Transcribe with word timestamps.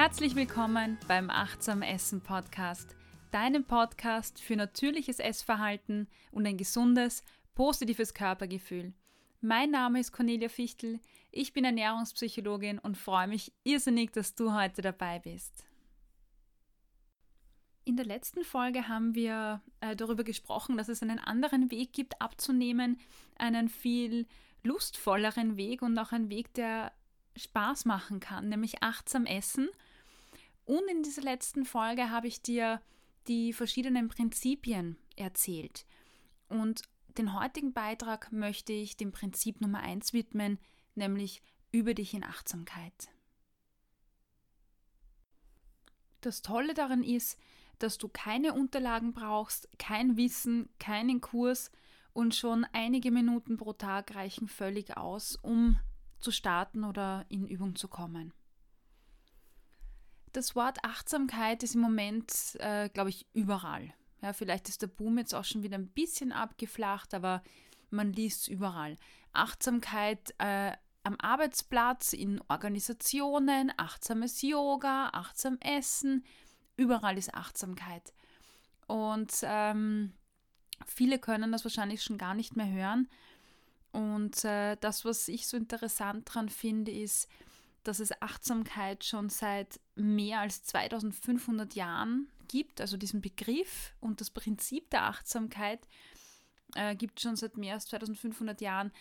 Herzlich 0.00 0.36
willkommen 0.36 0.96
beim 1.08 1.28
Achtsam 1.28 1.82
Essen 1.82 2.20
Podcast, 2.20 2.94
deinem 3.32 3.64
Podcast 3.64 4.40
für 4.40 4.54
natürliches 4.54 5.18
Essverhalten 5.18 6.06
und 6.30 6.46
ein 6.46 6.56
gesundes, 6.56 7.24
positives 7.56 8.14
Körpergefühl. 8.14 8.92
Mein 9.40 9.72
Name 9.72 9.98
ist 9.98 10.12
Cornelia 10.12 10.50
Fichtel, 10.50 11.00
ich 11.32 11.52
bin 11.52 11.64
Ernährungspsychologin 11.64 12.78
und 12.78 12.96
freue 12.96 13.26
mich 13.26 13.52
irrsinnig, 13.64 14.12
dass 14.12 14.36
du 14.36 14.54
heute 14.54 14.82
dabei 14.82 15.18
bist. 15.18 15.66
In 17.84 17.96
der 17.96 18.06
letzten 18.06 18.44
Folge 18.44 18.86
haben 18.86 19.16
wir 19.16 19.62
äh, 19.80 19.96
darüber 19.96 20.22
gesprochen, 20.22 20.76
dass 20.76 20.88
es 20.88 21.02
einen 21.02 21.18
anderen 21.18 21.72
Weg 21.72 21.92
gibt, 21.92 22.22
abzunehmen, 22.22 23.00
einen 23.36 23.68
viel 23.68 24.28
lustvolleren 24.62 25.56
Weg 25.56 25.82
und 25.82 25.98
auch 25.98 26.12
einen 26.12 26.30
Weg, 26.30 26.54
der 26.54 26.92
Spaß 27.36 27.84
machen 27.84 28.20
kann, 28.20 28.48
nämlich 28.48 28.82
achtsam 28.82 29.26
essen. 29.26 29.68
Und 30.68 30.86
in 30.86 31.02
dieser 31.02 31.22
letzten 31.22 31.64
Folge 31.64 32.10
habe 32.10 32.26
ich 32.26 32.42
dir 32.42 32.82
die 33.26 33.54
verschiedenen 33.54 34.08
Prinzipien 34.08 34.98
erzählt. 35.16 35.86
Und 36.50 36.82
den 37.16 37.32
heutigen 37.32 37.72
Beitrag 37.72 38.30
möchte 38.32 38.74
ich 38.74 38.98
dem 38.98 39.10
Prinzip 39.10 39.62
Nummer 39.62 39.80
1 39.80 40.12
widmen, 40.12 40.58
nämlich 40.94 41.40
über 41.72 41.94
dich 41.94 42.12
in 42.12 42.22
Achtsamkeit. 42.22 43.08
Das 46.20 46.42
Tolle 46.42 46.74
daran 46.74 47.02
ist, 47.02 47.38
dass 47.78 47.96
du 47.96 48.08
keine 48.08 48.52
Unterlagen 48.52 49.14
brauchst, 49.14 49.70
kein 49.78 50.18
Wissen, 50.18 50.68
keinen 50.78 51.22
Kurs 51.22 51.70
und 52.12 52.34
schon 52.34 52.66
einige 52.74 53.10
Minuten 53.10 53.56
pro 53.56 53.72
Tag 53.72 54.14
reichen 54.14 54.48
völlig 54.48 54.98
aus, 54.98 55.36
um 55.36 55.80
zu 56.20 56.30
starten 56.30 56.84
oder 56.84 57.24
in 57.30 57.46
Übung 57.46 57.74
zu 57.74 57.88
kommen. 57.88 58.34
Das 60.38 60.54
Wort 60.54 60.84
Achtsamkeit 60.84 61.64
ist 61.64 61.74
im 61.74 61.80
Moment, 61.80 62.32
äh, 62.60 62.88
glaube 62.90 63.10
ich, 63.10 63.26
überall. 63.32 63.92
Ja, 64.22 64.32
vielleicht 64.32 64.68
ist 64.68 64.82
der 64.82 64.86
Boom 64.86 65.18
jetzt 65.18 65.34
auch 65.34 65.42
schon 65.42 65.64
wieder 65.64 65.76
ein 65.76 65.88
bisschen 65.88 66.30
abgeflacht, 66.30 67.12
aber 67.12 67.42
man 67.90 68.12
liest 68.12 68.42
es 68.42 68.46
überall. 68.46 68.98
Achtsamkeit 69.32 70.32
äh, 70.38 70.76
am 71.02 71.16
Arbeitsplatz, 71.18 72.12
in 72.12 72.40
Organisationen, 72.46 73.72
achtsames 73.78 74.40
Yoga, 74.40 75.08
achtsam 75.12 75.58
Essen, 75.58 76.24
überall 76.76 77.18
ist 77.18 77.34
Achtsamkeit. 77.34 78.14
Und 78.86 79.32
ähm, 79.42 80.12
viele 80.86 81.18
können 81.18 81.50
das 81.50 81.64
wahrscheinlich 81.64 82.04
schon 82.04 82.16
gar 82.16 82.34
nicht 82.34 82.54
mehr 82.54 82.70
hören. 82.70 83.08
Und 83.90 84.44
äh, 84.44 84.76
das, 84.76 85.04
was 85.04 85.26
ich 85.26 85.48
so 85.48 85.56
interessant 85.56 86.28
daran 86.28 86.48
finde, 86.48 86.92
ist, 86.92 87.28
dass 87.82 87.98
es 87.98 88.22
Achtsamkeit 88.22 89.02
schon 89.02 89.30
seit 89.30 89.80
mehr 89.98 90.40
als 90.40 90.62
2500 90.64 91.74
Jahren 91.74 92.28
gibt, 92.48 92.80
also 92.80 92.96
diesen 92.96 93.20
Begriff 93.20 93.94
und 94.00 94.20
das 94.20 94.30
Prinzip 94.30 94.90
der 94.90 95.04
Achtsamkeit 95.04 95.86
äh, 96.74 96.94
gibt 96.96 97.18
es 97.18 97.22
schon 97.22 97.36
seit 97.36 97.56
mehr 97.56 97.74
als 97.74 97.86
2500 97.86 98.60
Jahren. 98.60 98.92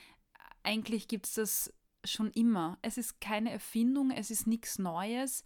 Eigentlich 0.64 1.08
gibt 1.08 1.28
es 1.28 1.34
das 1.34 1.74
schon 2.04 2.32
immer. 2.32 2.78
Es 2.82 2.98
ist 2.98 3.22
keine 3.22 3.52
Erfindung, 3.52 4.12
es 4.12 4.32
ist 4.32 4.48
nichts 4.48 4.80
Neues. 4.80 5.44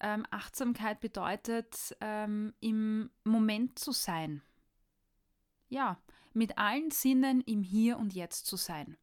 Ähm, 0.00 0.26
Achtsamkeit 0.30 1.00
bedeutet, 1.00 1.96
ähm, 2.00 2.52
im 2.60 3.10
Moment 3.22 3.78
zu 3.78 3.92
sein. 3.92 4.42
Ja, 5.68 5.98
mit 6.32 6.58
allen 6.58 6.90
Sinnen 6.90 7.40
im 7.42 7.62
Hier 7.62 7.98
und 7.98 8.12
Jetzt 8.12 8.46
zu 8.46 8.56
sein. 8.56 8.96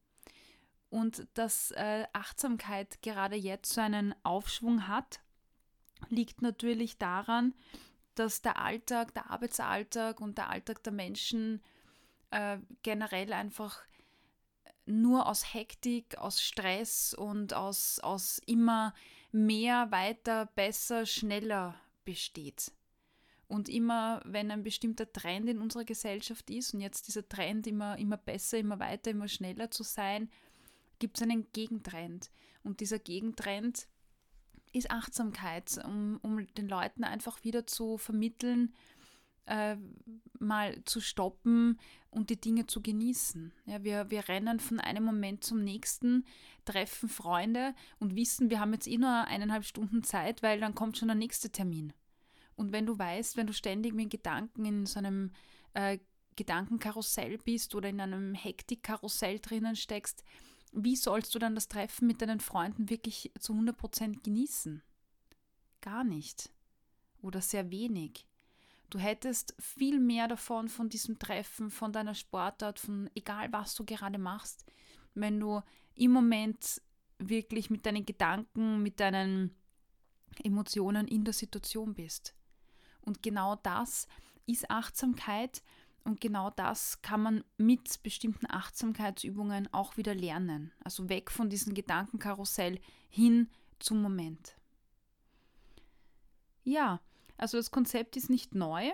Und 0.90 1.26
dass 1.34 1.72
äh, 1.72 2.06
Achtsamkeit 2.14 3.02
gerade 3.02 3.36
jetzt 3.36 3.74
so 3.74 3.82
einen 3.82 4.14
Aufschwung 4.24 4.88
hat, 4.88 5.22
liegt 6.10 6.42
natürlich 6.42 6.98
daran, 6.98 7.54
dass 8.16 8.42
der 8.42 8.60
Alltag, 8.60 9.14
der 9.14 9.32
Arbeitsalltag 9.32 10.20
und 10.20 10.38
der 10.38 10.50
Alltag 10.50 10.84
der 10.84 10.94
Menschen 10.94 11.62
äh, 12.32 12.58
generell 12.84 13.34
einfach 13.34 13.82
nur 14.86 15.28
aus 15.28 15.54
Hektik, 15.54 16.18
aus 16.18 16.42
Stress 16.42 17.14
und 17.14 17.54
aus, 17.54 18.00
aus 18.00 18.40
immer 18.46 18.94
mehr, 19.32 19.92
weiter, 19.92 20.48
besser, 20.56 21.06
schneller 21.06 21.76
besteht. 22.04 22.72
Und 23.48 23.68
immer, 23.68 24.22
wenn 24.26 24.50
ein 24.50 24.64
bestimmter 24.64 25.12
Trend 25.12 25.50
in 25.50 25.60
unserer 25.60 25.84
Gesellschaft 25.84 26.50
ist 26.50 26.74
und 26.74 26.80
jetzt 26.80 27.08
dieser 27.08 27.28
Trend 27.28 27.68
immer, 27.68 27.98
immer 27.98 28.18
besser, 28.18 28.58
immer 28.58 28.80
weiter, 28.80 29.12
immer 29.12 29.28
schneller 29.28 29.70
zu 29.70 29.84
sein, 29.84 30.30
gibt 31.00 31.18
es 31.18 31.24
einen 31.24 31.52
Gegentrend. 31.52 32.32
Und 32.64 32.80
dieser 32.80 33.00
Gegentrend 33.00 33.88
ist 34.74 34.92
Achtsamkeit, 34.92 35.80
um, 35.86 36.20
um 36.22 36.46
den 36.56 36.68
Leuten 36.68 37.04
einfach 37.04 37.44
wieder 37.44 37.68
zu 37.68 37.98
vermitteln, 37.98 38.74
äh, 39.46 39.76
mal 40.40 40.84
zu 40.86 41.02
stoppen 41.02 41.80
und 42.10 42.30
die 42.30 42.40
Dinge 42.40 42.68
zu 42.68 42.82
genießen. 42.82 43.52
Ja, 43.66 43.84
wir, 43.84 44.10
wir 44.10 44.28
rennen 44.28 44.60
von 44.60 44.80
einem 44.80 45.04
Moment 45.04 45.44
zum 45.44 45.64
nächsten, 45.64 46.26
treffen 46.66 47.10
Freunde 47.10 47.74
und 48.00 48.16
wissen, 48.16 48.50
wir 48.50 48.60
haben 48.60 48.74
jetzt 48.74 48.88
eh 48.88 48.98
nur 48.98 49.26
eineinhalb 49.26 49.66
Stunden 49.66 50.04
Zeit, 50.04 50.44
weil 50.44 50.60
dann 50.60 50.76
kommt 50.76 50.98
schon 50.98 51.08
der 51.08 51.16
nächste 51.16 51.50
Termin. 51.50 51.94
Und 52.56 52.72
wenn 52.72 52.86
du 52.86 52.98
weißt, 52.98 53.38
wenn 53.38 53.48
du 53.48 53.54
ständig 53.54 53.94
mit 53.94 54.10
Gedanken 54.10 54.66
in 54.66 54.86
so 54.86 55.00
einem 55.00 55.32
äh, 55.74 55.98
Gedankenkarussell 56.36 57.38
bist 57.40 57.76
oder 57.76 57.90
in 57.90 58.00
einem 58.00 58.34
Hektikkarussell 58.34 59.40
drinnen 59.40 59.76
steckst, 59.76 60.24
wie 60.72 60.96
sollst 60.96 61.36
du 61.36 61.40
dann 61.40 61.56
das 61.56 61.68
Treffen 61.68 62.08
mit 62.08 62.22
deinen 62.22 62.40
Freunden 62.40 62.90
wirklich 62.90 63.32
zu 63.40 63.54
100% 63.54 64.24
genießen? 64.24 64.82
Gar 65.82 66.04
nicht. 66.04 66.50
Oder 67.22 67.42
sehr 67.42 67.72
wenig. 67.72 68.26
Du 68.90 69.00
hättest 69.00 69.56
viel 69.60 70.00
mehr 70.00 70.28
davon, 70.28 70.68
von 70.68 70.90
diesem 70.90 71.18
Treffen, 71.18 71.72
von 71.72 71.94
deiner 71.94 72.14
Sportart, 72.14 72.80
von 72.80 73.10
egal 73.16 73.52
was 73.52 73.76
du 73.76 73.86
gerade 73.86 74.18
machst, 74.18 74.66
wenn 75.14 75.40
du 75.40 75.62
im 75.96 76.12
Moment 76.12 76.82
wirklich 77.18 77.70
mit 77.70 77.86
deinen 77.86 78.06
Gedanken, 78.06 78.82
mit 78.82 79.00
deinen 79.00 79.56
Emotionen 80.44 81.08
in 81.08 81.24
der 81.24 81.34
Situation 81.34 81.94
bist. 81.94 82.36
Und 83.02 83.24
genau 83.24 83.56
das 83.56 84.08
ist 84.46 84.70
Achtsamkeit 84.70 85.62
und 86.04 86.22
genau 86.22 86.50
das 86.52 87.02
kann 87.02 87.22
man 87.22 87.44
mit 87.58 88.02
bestimmten 88.04 88.48
Achtsamkeitsübungen 88.50 89.72
auch 89.74 89.98
wieder 89.98 90.16
lernen. 90.16 90.72
Also 90.84 91.10
weg 91.10 91.32
von 91.32 91.50
diesem 91.50 91.74
Gedankenkarussell 91.74 92.80
hin 93.10 93.50
zum 93.80 94.02
Moment. 94.02 94.56
Ja, 96.64 97.02
also 97.38 97.58
das 97.58 97.72
Konzept 97.72 98.18
ist 98.18 98.30
nicht 98.30 98.56
neu. 98.56 98.92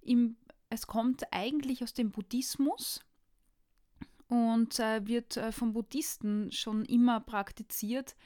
Im, 0.00 0.36
es 0.70 0.86
kommt 0.86 1.32
eigentlich 1.32 1.82
aus 1.82 1.94
dem 1.94 2.10
Buddhismus 2.10 3.00
und 4.28 4.78
äh, 4.78 5.06
wird 5.06 5.36
äh, 5.36 5.52
von 5.52 5.72
Buddhisten 5.72 6.50
schon 6.52 6.84
immer 6.84 7.20
praktiziert 7.20 8.16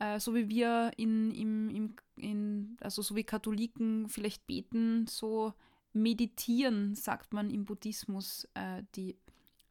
äh, 0.00 0.18
so 0.18 0.34
wie 0.34 0.48
wir 0.48 0.90
in, 0.96 1.30
im, 1.30 1.68
im, 1.68 1.94
in, 2.16 2.76
also 2.80 3.02
so 3.02 3.14
wie 3.14 3.22
Katholiken 3.22 4.08
vielleicht 4.08 4.46
beten, 4.46 5.06
so 5.06 5.54
meditieren, 5.92 6.94
sagt 6.94 7.32
man 7.32 7.50
im 7.50 7.64
Buddhismus 7.64 8.48
äh, 8.54 8.82
die 8.94 9.16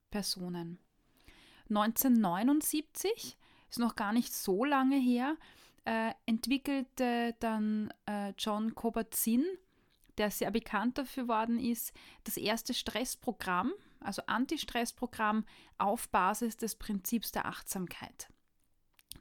Personen. 0.09 0.79
1979, 1.69 3.37
ist 3.69 3.79
noch 3.79 3.95
gar 3.95 4.13
nicht 4.13 4.33
so 4.33 4.65
lange 4.65 4.97
her, 4.97 5.35
äh, 5.85 6.11
entwickelte 6.25 7.35
dann 7.39 7.93
äh, 8.05 8.33
John 8.37 8.75
Kabat-Zinn, 8.75 9.45
der 10.17 10.31
sehr 10.31 10.51
bekannt 10.51 10.97
dafür 10.97 11.27
worden 11.27 11.59
ist, 11.59 11.93
das 12.23 12.37
erste 12.37 12.73
Stressprogramm, 12.73 13.71
also 14.01 14.21
Anti-Stress-Programm 14.25 15.45
auf 15.77 16.09
Basis 16.09 16.57
des 16.57 16.75
Prinzips 16.75 17.31
der 17.31 17.45
Achtsamkeit. 17.45 18.27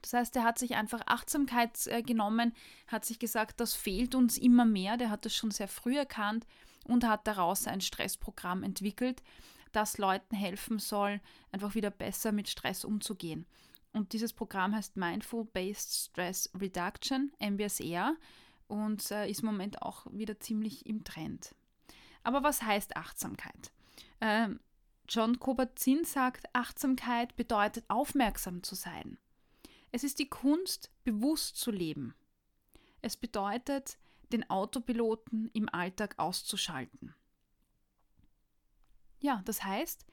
Das 0.02 0.12
heißt, 0.12 0.36
er 0.36 0.44
hat 0.44 0.58
sich 0.58 0.76
einfach 0.76 1.02
Achtsamkeit 1.06 1.86
äh, 1.86 2.02
genommen, 2.02 2.54
hat 2.86 3.04
sich 3.04 3.18
gesagt, 3.18 3.60
das 3.60 3.74
fehlt 3.74 4.14
uns 4.14 4.38
immer 4.38 4.64
mehr. 4.64 4.96
Der 4.96 5.10
hat 5.10 5.24
das 5.24 5.34
schon 5.34 5.50
sehr 5.50 5.68
früh 5.68 5.96
erkannt 5.96 6.46
und 6.88 7.06
hat 7.06 7.26
daraus 7.26 7.69
ein 7.69 7.81
Stressprogramm 7.81 8.64
entwickelt, 8.64 9.23
das 9.73 9.99
Leuten 9.99 10.35
helfen 10.35 10.79
soll, 10.79 11.20
einfach 11.52 11.75
wieder 11.75 11.90
besser 11.90 12.32
mit 12.32 12.49
Stress 12.49 12.85
umzugehen. 12.85 13.46
Und 13.93 14.12
dieses 14.12 14.32
Programm 14.32 14.75
heißt 14.75 14.96
Mindful 14.96 15.44
Based 15.44 16.11
Stress 16.11 16.50
Reduction, 16.58 17.32
MBSR, 17.38 18.17
und 18.67 19.11
äh, 19.11 19.31
ist 19.31 19.40
im 19.40 19.46
Moment 19.46 19.82
auch 19.82 20.06
wieder 20.11 20.40
ziemlich 20.40 20.87
im 20.87 21.05
Trend. 21.05 21.55
Aber 22.23 22.43
was 22.43 22.62
heißt 22.62 22.96
Achtsamkeit? 22.96 23.73
Ähm, 24.20 24.61
John 25.08 25.40
Kabat-Zinn 25.40 26.05
sagt, 26.05 26.46
Achtsamkeit 26.52 27.35
bedeutet 27.37 27.85
aufmerksam 27.88 28.62
zu 28.62 28.75
sein. 28.75 29.17
Es 29.90 30.05
ist 30.05 30.19
die 30.19 30.29
Kunst, 30.29 30.90
bewusst 31.05 31.56
zu 31.56 31.70
leben. 31.70 32.14
Es 33.00 33.17
bedeutet, 33.17 33.96
den 34.32 34.48
Autopiloten 34.50 35.50
im 35.52 35.69
Alltag 35.69 36.14
auszuschalten. 36.19 37.14
Ja, 39.20 39.42
das 39.44 39.64
heißt, 39.64 40.06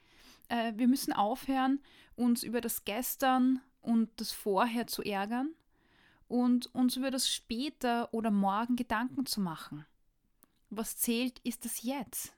äh, 0.50 0.74
wir 0.76 0.88
müssen 0.88 1.14
aufhören, 1.14 1.82
uns 2.16 2.44
über 2.44 2.62
das 2.62 2.86
Gestern 2.86 3.62
und 3.82 4.10
das 4.20 4.32
Vorher 4.32 4.88
zu 4.88 5.04
ärgern 5.04 5.54
und 6.28 6.74
uns 6.74 6.96
über 6.96 7.12
das 7.12 7.30
später 7.30 8.14
oder 8.14 8.32
morgen 8.32 8.76
Gedanken 8.76 9.26
zu 9.26 9.42
machen. 9.42 9.86
Was 10.70 10.98
zählt, 10.98 11.40
ist 11.40 11.66
das 11.66 11.84
Jetzt. 11.84 12.34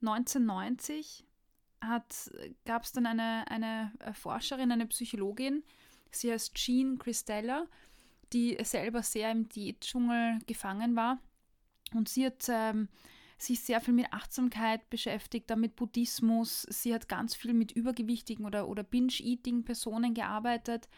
1990 0.00 1.24
gab 1.80 2.82
es 2.82 2.92
dann 2.92 3.06
eine, 3.06 3.48
eine 3.48 3.92
Forscherin, 4.14 4.72
eine 4.72 4.86
Psychologin, 4.86 5.64
sie 6.10 6.32
heißt 6.32 6.54
Jean 6.54 6.98
Christella, 6.98 7.66
die 8.32 8.58
selber 8.62 9.02
sehr 9.02 9.30
im 9.30 9.48
Diätdschungel 9.48 10.38
gefangen 10.46 10.96
war. 10.96 11.18
Und 11.94 12.08
sie 12.08 12.26
hat 12.26 12.46
ähm, 12.48 12.88
sich 13.38 13.60
sehr 13.60 13.80
viel 13.80 13.94
mit 13.94 14.12
Achtsamkeit 14.12 14.90
beschäftigt, 14.90 15.48
dann 15.48 15.60
mit 15.60 15.76
Buddhismus. 15.76 16.62
Sie 16.62 16.92
hat 16.92 17.08
ganz 17.08 17.34
viel 17.34 17.54
mit 17.54 17.72
übergewichtigen 17.72 18.44
oder, 18.44 18.68
oder 18.68 18.82
Binge-Eating-Personen 18.82 20.12
gearbeitet. 20.12 20.88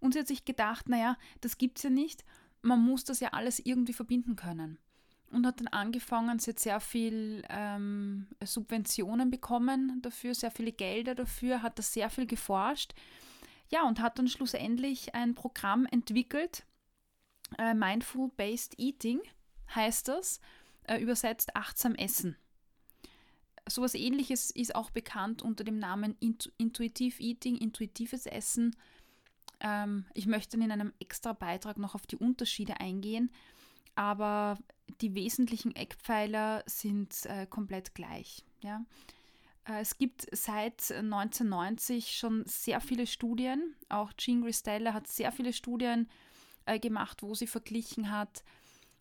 Und 0.00 0.12
sie 0.12 0.20
hat 0.20 0.28
sich 0.28 0.44
gedacht, 0.44 0.88
naja, 0.88 1.18
das 1.40 1.58
gibt 1.58 1.78
es 1.78 1.84
ja 1.84 1.90
nicht. 1.90 2.24
Man 2.62 2.80
muss 2.80 3.04
das 3.04 3.20
ja 3.20 3.30
alles 3.32 3.58
irgendwie 3.58 3.92
verbinden 3.92 4.36
können. 4.36 4.78
Und 5.32 5.44
hat 5.44 5.58
dann 5.58 5.68
angefangen, 5.68 6.38
sie 6.38 6.52
hat 6.52 6.60
sehr 6.60 6.78
viel 6.78 7.42
ähm, 7.50 8.28
Subventionen 8.44 9.30
bekommen 9.30 10.00
dafür, 10.02 10.34
sehr 10.34 10.52
viele 10.52 10.70
Gelder 10.70 11.16
dafür, 11.16 11.62
hat 11.62 11.80
das 11.80 11.92
sehr 11.92 12.10
viel 12.10 12.26
geforscht. 12.26 12.94
Ja, 13.70 13.86
und 13.86 14.00
hat 14.00 14.18
dann 14.18 14.28
schlussendlich 14.28 15.14
ein 15.14 15.34
Programm 15.34 15.86
entwickelt, 15.86 16.64
äh, 17.58 17.74
Mindful 17.74 18.30
Based 18.36 18.78
Eating 18.78 19.20
heißt 19.74 20.08
das, 20.08 20.40
äh, 20.84 20.98
übersetzt 20.98 21.56
achtsam 21.56 21.94
essen. 21.94 22.36
Sowas 23.68 23.94
ähnliches 23.94 24.50
ist 24.50 24.74
auch 24.74 24.90
bekannt 24.90 25.42
unter 25.42 25.64
dem 25.64 25.78
Namen 25.78 26.16
Intu 26.20 26.50
Intuitive 26.56 27.20
Eating, 27.20 27.56
intuitives 27.56 28.26
Essen. 28.26 28.76
Ähm, 29.60 30.06
ich 30.14 30.26
möchte 30.26 30.56
in 30.56 30.70
einem 30.70 30.92
extra 31.00 31.32
Beitrag 31.32 31.76
noch 31.76 31.94
auf 31.94 32.06
die 32.06 32.16
Unterschiede 32.16 32.78
eingehen, 32.80 33.32
aber 33.96 34.58
die 35.00 35.14
wesentlichen 35.14 35.74
Eckpfeiler 35.74 36.62
sind 36.66 37.26
äh, 37.26 37.46
komplett 37.46 37.94
gleich. 37.94 38.44
Ja? 38.60 38.84
Äh, 39.66 39.80
es 39.80 39.98
gibt 39.98 40.26
seit 40.32 40.90
1990 40.90 42.16
schon 42.16 42.44
sehr 42.46 42.80
viele 42.80 43.06
Studien. 43.06 43.74
Auch 43.88 44.12
Jean 44.14 44.42
Gristella 44.42 44.94
hat 44.94 45.06
sehr 45.06 45.32
viele 45.32 45.52
Studien 45.52 46.08
äh, 46.64 46.78
gemacht, 46.78 47.22
wo 47.22 47.34
sie 47.34 47.46
verglichen 47.46 48.10
hat, 48.10 48.42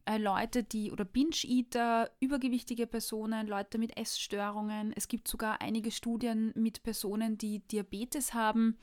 äh, 0.05 0.17
Leute, 0.17 0.63
die 0.63 0.91
oder 0.91 1.05
Binge-Eater, 1.05 2.11
übergewichtige 2.19 2.87
Personen, 2.87 3.47
Leute 3.47 3.77
mit 3.77 3.97
Essstörungen. 3.97 4.93
Es 4.95 5.07
gibt 5.07 5.27
sogar 5.27 5.61
einige 5.61 5.91
Studien 5.91 6.51
mit 6.55 6.83
Personen, 6.83 7.37
die 7.37 7.59
Diabetes 7.59 8.33
haben. 8.33 8.77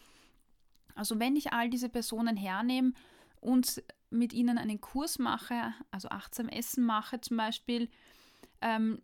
Also 0.94 1.18
wenn 1.18 1.36
ich 1.36 1.52
all 1.52 1.70
diese 1.70 1.88
Personen 1.88 2.36
hernehme 2.36 2.92
und 3.40 3.82
mit 4.10 4.32
ihnen 4.32 4.58
einen 4.58 4.80
Kurs 4.80 5.18
mache, 5.18 5.72
also 5.90 6.08
achtsam 6.08 6.48
Essen 6.48 6.84
mache 6.84 7.20
zum 7.20 7.38
Beispiel, 7.38 7.88
ähm, 8.60 9.00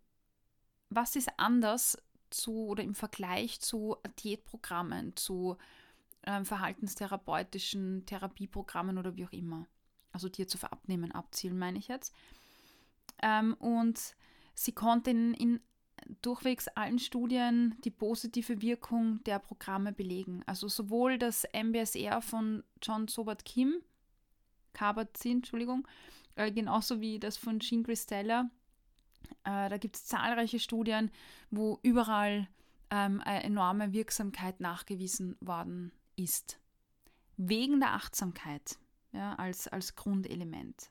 was 0.91 1.17
ist 1.17 1.31
anders 1.39 1.97
zu 2.31 2.67
oder 2.67 2.83
im 2.83 2.95
Vergleich 2.95 3.61
zu 3.61 3.97
Diätprogrammen, 4.23 5.17
zu 5.17 5.57
ähm, 6.25 6.45
verhaltenstherapeutischen 6.45 8.05
Therapieprogrammen 8.07 8.99
oder 8.99 9.17
wie 9.17 9.27
auch 9.27 9.33
immer? 9.33 9.67
also 10.13 10.29
dir 10.29 10.49
zu 10.49 10.59
verabnehmen, 10.59 11.13
abzielen, 11.13 11.59
meine 11.59 11.79
ich 11.79 11.89
jetzt. 11.89 12.15
Ähm, 13.23 13.55
und 13.55 14.17
sie 14.55 14.73
konnte 14.73 15.11
in, 15.11 15.35
in 15.35 15.61
durchwegs 16.23 16.69
allen 16.69 16.99
Studien 16.99 17.77
die 17.85 17.91
positive 17.91 18.63
Wirkung 18.63 19.23
der 19.25 19.39
Programme 19.39 19.93
belegen. 19.93 20.43
Also 20.47 20.69
sowohl 20.69 21.19
das 21.19 21.47
MBSR 21.53 22.21
von 22.23 22.65
John 22.83 23.09
Sobert 23.09 23.45
Kim, 23.45 23.75
Kabat-Zinn, 24.73 25.39
Entschuldigung, 25.39 25.87
äh, 26.37 26.51
genauso 26.53 27.01
wie 27.01 27.19
das 27.19 27.37
von 27.37 27.61
Jean 27.61 27.83
Christella. 27.83 28.51
Äh, 29.45 29.69
da 29.69 29.77
gibt 29.79 29.97
es 29.97 30.07
zahlreiche 30.07 30.59
Studien, 30.59 31.11
wo 31.51 31.79
überall 31.83 32.49
ähm, 32.91 33.21
eine 33.25 33.45
enorme 33.45 33.93
Wirksamkeit 33.93 34.61
nachgewiesen 34.61 35.37
worden 35.41 35.93
ist. 36.17 36.59
Wegen 37.37 37.81
der 37.81 37.95
Achtsamkeit 37.95 38.79
ja, 39.13 39.35
als, 39.35 39.69
als 39.69 39.95
Grundelement. 39.95 40.91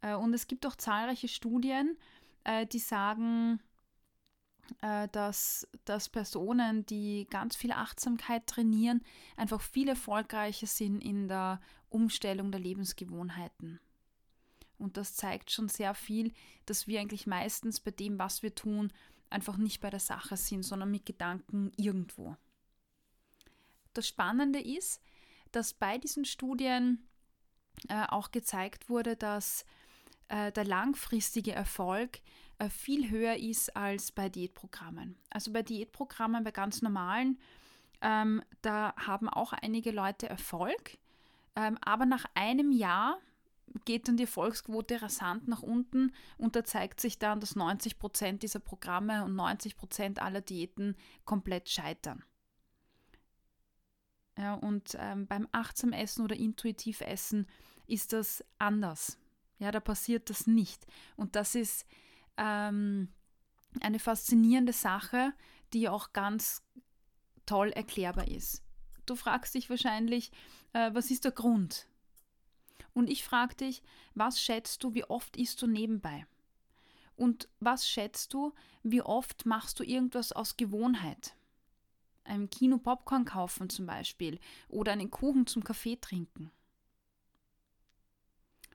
Äh, 0.00 0.14
und 0.14 0.34
es 0.34 0.46
gibt 0.46 0.66
auch 0.66 0.76
zahlreiche 0.76 1.28
Studien, 1.28 1.96
äh, 2.44 2.66
die 2.66 2.78
sagen, 2.78 3.60
äh, 4.80 5.08
dass, 5.08 5.66
dass 5.84 6.08
Personen, 6.08 6.86
die 6.86 7.26
ganz 7.30 7.56
viel 7.56 7.72
Achtsamkeit 7.72 8.46
trainieren, 8.46 9.02
einfach 9.36 9.60
viel 9.60 9.88
erfolgreicher 9.88 10.66
sind 10.66 11.00
in 11.02 11.28
der 11.28 11.60
Umstellung 11.88 12.50
der 12.50 12.60
Lebensgewohnheiten. 12.60 13.80
Und 14.82 14.96
das 14.96 15.14
zeigt 15.14 15.50
schon 15.50 15.68
sehr 15.68 15.94
viel, 15.94 16.32
dass 16.66 16.86
wir 16.86 17.00
eigentlich 17.00 17.26
meistens 17.26 17.80
bei 17.80 17.92
dem, 17.92 18.18
was 18.18 18.42
wir 18.42 18.54
tun, 18.54 18.92
einfach 19.30 19.56
nicht 19.56 19.80
bei 19.80 19.90
der 19.90 20.00
Sache 20.00 20.36
sind, 20.36 20.64
sondern 20.64 20.90
mit 20.90 21.06
Gedanken 21.06 21.72
irgendwo. 21.76 22.36
Das 23.94 24.08
Spannende 24.08 24.60
ist, 24.60 25.00
dass 25.52 25.72
bei 25.72 25.98
diesen 25.98 26.24
Studien 26.24 27.06
äh, 27.88 28.06
auch 28.08 28.30
gezeigt 28.30 28.88
wurde, 28.88 29.16
dass 29.16 29.64
äh, 30.28 30.50
der 30.52 30.64
langfristige 30.64 31.52
Erfolg 31.52 32.20
äh, 32.58 32.68
viel 32.68 33.10
höher 33.10 33.36
ist 33.36 33.76
als 33.76 34.12
bei 34.12 34.28
Diätprogrammen. 34.28 35.16
Also 35.30 35.52
bei 35.52 35.62
Diätprogrammen, 35.62 36.44
bei 36.44 36.50
ganz 36.50 36.82
normalen, 36.82 37.38
ähm, 38.00 38.42
da 38.62 38.94
haben 38.96 39.28
auch 39.28 39.52
einige 39.52 39.92
Leute 39.92 40.28
Erfolg, 40.28 40.98
ähm, 41.54 41.78
aber 41.82 42.06
nach 42.06 42.24
einem 42.34 42.72
Jahr 42.72 43.18
geht 43.84 44.08
dann 44.08 44.16
die 44.16 44.24
Erfolgsquote 44.24 45.02
rasant 45.02 45.48
nach 45.48 45.62
unten 45.62 46.12
und 46.38 46.56
da 46.56 46.64
zeigt 46.64 47.00
sich 47.00 47.18
dann, 47.18 47.40
dass 47.40 47.56
90 47.56 47.98
Prozent 47.98 48.42
dieser 48.42 48.60
Programme 48.60 49.24
und 49.24 49.34
90 49.34 49.76
Prozent 49.76 50.20
aller 50.20 50.40
Diäten 50.40 50.96
komplett 51.24 51.68
scheitern. 51.68 52.22
Ja, 54.38 54.54
und 54.54 54.96
ähm, 54.98 55.26
beim 55.26 55.46
achtsam 55.52 55.92
Essen 55.92 56.24
oder 56.24 56.36
intuitiv 56.36 57.00
Essen 57.02 57.46
ist 57.86 58.12
das 58.12 58.44
anders. 58.58 59.18
Ja, 59.58 59.70
da 59.70 59.80
passiert 59.80 60.30
das 60.30 60.46
nicht. 60.46 60.86
Und 61.16 61.36
das 61.36 61.54
ist 61.54 61.86
ähm, 62.36 63.12
eine 63.80 63.98
faszinierende 63.98 64.72
Sache, 64.72 65.32
die 65.72 65.88
auch 65.88 66.12
ganz 66.12 66.62
toll 67.46 67.70
erklärbar 67.70 68.28
ist. 68.28 68.62
Du 69.06 69.16
fragst 69.16 69.54
dich 69.54 69.68
wahrscheinlich, 69.68 70.30
äh, 70.72 70.90
was 70.94 71.10
ist 71.10 71.24
der 71.24 71.32
Grund? 71.32 71.88
Und 72.94 73.08
ich 73.08 73.24
frage 73.24 73.54
dich, 73.56 73.82
was 74.14 74.40
schätzt 74.40 74.84
du, 74.84 74.94
wie 74.94 75.04
oft 75.04 75.36
isst 75.36 75.62
du 75.62 75.66
nebenbei? 75.66 76.26
Und 77.16 77.48
was 77.60 77.88
schätzt 77.88 78.34
du, 78.34 78.52
wie 78.82 79.02
oft 79.02 79.46
machst 79.46 79.78
du 79.80 79.84
irgendwas 79.84 80.32
aus 80.32 80.56
Gewohnheit? 80.56 81.34
einem 82.24 82.50
Kino 82.50 82.78
Popcorn 82.78 83.24
kaufen 83.24 83.68
zum 83.68 83.86
Beispiel 83.86 84.38
oder 84.68 84.92
einen 84.92 85.10
Kuchen 85.10 85.46
zum 85.46 85.64
Kaffee 85.64 85.96
trinken. 85.96 86.50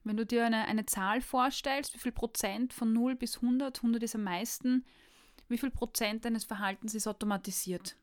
Wenn 0.04 0.18
du 0.18 0.26
dir 0.26 0.46
eine, 0.46 0.66
eine 0.66 0.86
Zahl 0.86 1.22
vorstellst, 1.22 1.94
wie 1.94 2.00
viel 2.00 2.12
Prozent 2.12 2.74
von 2.74 2.94
0 2.94 3.16
bis 3.16 3.38
100, 3.38 3.78
100 3.78 4.04
ist 4.04 4.16
am 4.16 4.24
meisten, 4.24 4.86
wie 5.50 5.58
viel 5.58 5.72
Prozent 5.72 6.26
deines 6.26 6.46
Verhaltens 6.46 6.96
ist 6.96 7.08
automatisiert 7.08 7.98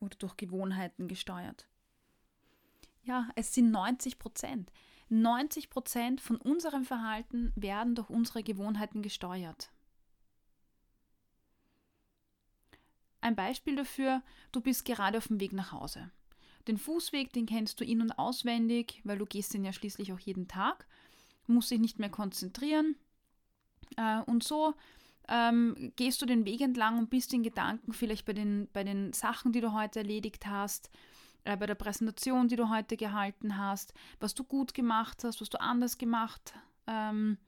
oder 0.00 0.16
durch 0.16 0.36
Gewohnheiten 0.36 1.08
gesteuert? 1.08 1.66
Ja, 3.02 3.28
es 3.34 3.54
sind 3.54 3.70
90 3.70 4.18
Prozent. 4.18 4.72
90 5.08 5.70
Prozent 5.70 6.20
von 6.20 6.36
unserem 6.36 6.84
Verhalten 6.84 7.52
werden 7.56 7.94
durch 7.94 8.10
unsere 8.10 8.42
Gewohnheiten 8.42 9.02
gesteuert. 9.02 9.70
Ein 13.20 13.36
Beispiel 13.36 13.76
dafür, 13.76 14.22
du 14.52 14.60
bist 14.60 14.84
gerade 14.84 15.18
auf 15.18 15.28
dem 15.28 15.40
Weg 15.40 15.52
nach 15.52 15.72
Hause. 15.72 16.10
Den 16.68 16.78
Fußweg, 16.78 17.32
den 17.32 17.46
kennst 17.46 17.80
du 17.80 17.84
in- 17.84 18.00
und 18.00 18.12
auswendig, 18.12 19.00
weil 19.04 19.18
du 19.18 19.26
gehst 19.26 19.52
den 19.52 19.64
ja 19.64 19.72
schließlich 19.72 20.12
auch 20.12 20.18
jeden 20.20 20.46
Tag, 20.46 20.86
musst 21.46 21.70
dich 21.70 21.80
nicht 21.80 21.98
mehr 21.98 22.10
konzentrieren. 22.10 22.96
Äh, 23.96 24.20
und 24.22 24.44
so 24.44 24.74
ähm, 25.28 25.92
gehst 25.96 26.22
du 26.22 26.26
den 26.26 26.44
Weg 26.44 26.60
entlang 26.60 26.98
und 26.98 27.10
bist 27.10 27.32
in 27.34 27.42
Gedanken 27.42 27.92
vielleicht 27.92 28.26
bei 28.26 28.32
den, 28.32 28.68
bei 28.72 28.84
den 28.84 29.12
Sachen, 29.12 29.52
die 29.52 29.60
du 29.60 29.72
heute 29.72 30.00
erledigt 30.00 30.46
hast, 30.46 30.90
äh, 31.44 31.56
bei 31.56 31.66
der 31.66 31.74
Präsentation, 31.74 32.48
die 32.48 32.56
du 32.56 32.68
heute 32.68 32.96
gehalten 32.96 33.56
hast, 33.56 33.94
was 34.18 34.34
du 34.34 34.44
gut 34.44 34.74
gemacht 34.74 35.24
hast, 35.24 35.40
was 35.40 35.48
du 35.48 35.60
anders 35.60 35.98
gemacht 35.98 36.54
ähm, 36.86 37.38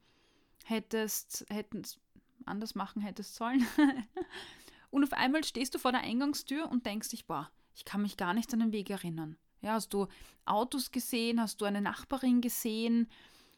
hättest, 0.65 1.45
hättest, 1.49 1.99
anders 2.45 2.75
machen 2.75 3.01
hättest 3.01 3.35
sollen. 3.35 3.65
Und 4.93 5.03
auf 5.03 5.13
einmal 5.13 5.43
stehst 5.43 5.73
du 5.73 5.79
vor 5.79 5.91
der 5.91 6.01
Eingangstür 6.01 6.69
und 6.69 6.85
denkst 6.85 7.09
dich, 7.09 7.25
boah, 7.25 7.49
ich 7.73 7.83
kann 7.83 8.03
mich 8.03 8.15
gar 8.15 8.35
nicht 8.35 8.53
an 8.53 8.59
den 8.59 8.71
Weg 8.71 8.91
erinnern. 8.91 9.37
Ja, 9.61 9.73
hast 9.73 9.91
du 9.91 10.07
Autos 10.45 10.91
gesehen? 10.91 11.41
Hast 11.41 11.61
du 11.61 11.65
eine 11.65 11.81
Nachbarin 11.81 12.41
gesehen? 12.41 13.09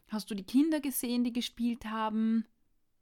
Hast 0.08 0.32
du 0.32 0.36
die 0.36 0.46
Kinder 0.46 0.80
gesehen, 0.80 1.26
die 1.26 1.34
gespielt 1.34 1.84
haben? 1.84 2.46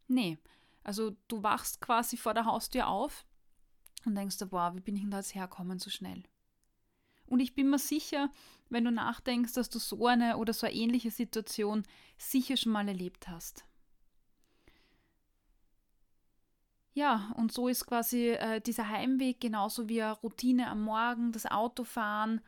Nee. 0.07 0.39
Also 0.83 1.15
du 1.27 1.43
wachst 1.43 1.79
quasi 1.79 2.17
vor 2.17 2.33
der 2.33 2.45
Haustür 2.45 2.87
auf 2.87 3.23
und 4.03 4.15
denkst 4.15 4.39
du, 4.39 4.47
boah, 4.47 4.73
wie 4.75 4.79
bin 4.79 4.95
ich 4.95 5.01
denn 5.01 5.11
da 5.11 5.17
jetzt 5.17 5.35
herkommen 5.35 5.77
so 5.77 5.91
schnell? 5.91 6.23
Und 7.27 7.39
ich 7.39 7.55
bin 7.55 7.69
mir 7.69 7.79
sicher, 7.79 8.29
wenn 8.69 8.85
du 8.85 8.91
nachdenkst, 8.91 9.53
dass 9.53 9.69
du 9.69 9.79
so 9.79 10.07
eine 10.07 10.37
oder 10.37 10.53
so 10.53 10.67
eine 10.67 10.75
ähnliche 10.75 11.11
Situation 11.11 11.83
sicher 12.17 12.57
schon 12.57 12.71
mal 12.71 12.87
erlebt 12.87 13.27
hast. 13.27 13.65
Ja, 16.93 17.33
und 17.37 17.51
so 17.51 17.67
ist 17.67 17.87
quasi 17.87 18.29
äh, 18.29 18.61
dieser 18.61 18.87
Heimweg 18.87 19.41
genauso 19.41 19.89
wie 19.89 20.01
eine 20.01 20.13
Routine 20.13 20.67
am 20.67 20.83
Morgen, 20.83 21.31
das 21.31 21.47
Autofahren, 21.47 22.41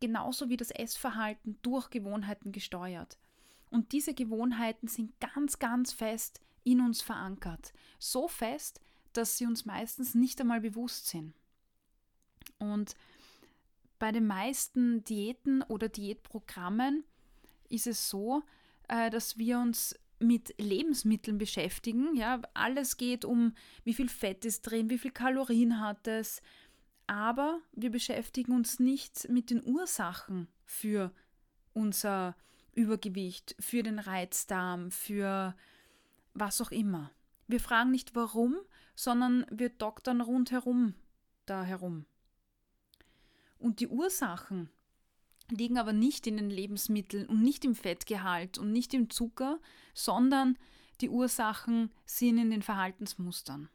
genauso 0.00 0.48
wie 0.48 0.56
das 0.56 0.72
Essverhalten 0.72 1.58
durch 1.62 1.88
Gewohnheiten 1.90 2.50
gesteuert. 2.50 3.16
Und 3.70 3.92
diese 3.92 4.12
Gewohnheiten 4.12 4.88
sind 4.88 5.18
ganz, 5.20 5.58
ganz 5.60 5.92
fest 5.92 6.40
in 6.64 6.80
uns 6.80 7.00
verankert. 7.00 7.72
So 7.98 8.26
fest, 8.26 8.80
dass 9.12 9.38
sie 9.38 9.46
uns 9.46 9.64
meistens 9.64 10.14
nicht 10.14 10.40
einmal 10.40 10.60
bewusst 10.60 11.06
sind. 11.06 11.34
Und 12.58 12.96
bei 14.02 14.10
den 14.10 14.26
meisten 14.26 15.04
Diäten 15.04 15.62
oder 15.62 15.88
Diätprogrammen 15.88 17.04
ist 17.68 17.86
es 17.86 18.10
so, 18.10 18.42
äh, 18.88 19.10
dass 19.10 19.38
wir 19.38 19.60
uns 19.60 19.96
mit 20.18 20.56
Lebensmitteln 20.58 21.38
beschäftigen. 21.38 22.16
Ja, 22.16 22.42
alles 22.52 22.96
geht 22.96 23.24
um, 23.24 23.54
wie 23.84 23.94
viel 23.94 24.08
Fett 24.08 24.44
ist 24.44 24.62
drin, 24.62 24.90
wie 24.90 24.98
viel 24.98 25.12
Kalorien 25.12 25.78
hat 25.78 26.08
es. 26.08 26.42
Aber 27.06 27.60
wir 27.70 27.92
beschäftigen 27.92 28.56
uns 28.56 28.80
nicht 28.80 29.28
mit 29.28 29.50
den 29.50 29.64
Ursachen 29.64 30.48
für 30.64 31.12
unser 31.72 32.34
Übergewicht, 32.72 33.54
für 33.60 33.84
den 33.84 34.00
Reizdarm, 34.00 34.90
für 34.90 35.54
was 36.34 36.60
auch 36.60 36.72
immer. 36.72 37.12
Wir 37.46 37.60
fragen 37.60 37.92
nicht 37.92 38.16
warum, 38.16 38.56
sondern 38.96 39.46
wir 39.48 39.68
doktern 39.68 40.20
rundherum 40.20 40.94
da 41.46 41.62
herum. 41.62 42.04
Und 43.62 43.78
die 43.78 43.86
Ursachen 43.86 44.70
liegen 45.48 45.78
aber 45.78 45.92
nicht 45.92 46.26
in 46.26 46.36
den 46.36 46.50
Lebensmitteln 46.50 47.26
und 47.26 47.42
nicht 47.42 47.64
im 47.64 47.76
Fettgehalt 47.76 48.58
und 48.58 48.72
nicht 48.72 48.92
im 48.92 49.08
Zucker, 49.08 49.60
sondern 49.94 50.58
die 51.00 51.08
Ursachen 51.08 51.92
sind 52.04 52.38
in 52.38 52.50
den 52.50 52.62
Verhaltensmustern. 52.62 53.68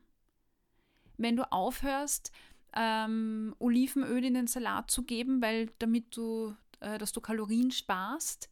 Wenn 1.17 1.37
du 1.37 1.49
aufhörst, 1.51 2.31
ähm, 2.73 3.55
Olivenöl 3.59 4.25
in 4.25 4.33
den 4.33 4.47
Salat 4.47 4.91
zu 4.91 5.03
geben, 5.03 5.41
weil 5.41 5.71
damit 5.79 6.15
du, 6.15 6.53
äh, 6.81 6.97
dass 6.97 7.13
du 7.13 7.21
Kalorien 7.21 7.71
sparst, 7.71 8.49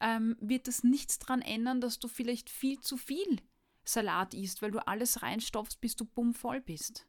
ähm, 0.00 0.36
wird 0.40 0.68
das 0.68 0.84
nichts 0.84 1.18
daran 1.18 1.40
ändern, 1.40 1.80
dass 1.80 1.98
du 1.98 2.06
vielleicht 2.06 2.50
viel 2.50 2.80
zu 2.80 2.98
viel 2.98 3.40
Salat 3.84 4.34
isst, 4.34 4.60
weil 4.60 4.72
du 4.72 4.86
alles 4.86 5.22
reinstopfst, 5.22 5.80
bis 5.80 5.96
du 5.96 6.04
bummvoll 6.04 6.60
bist. 6.60 7.06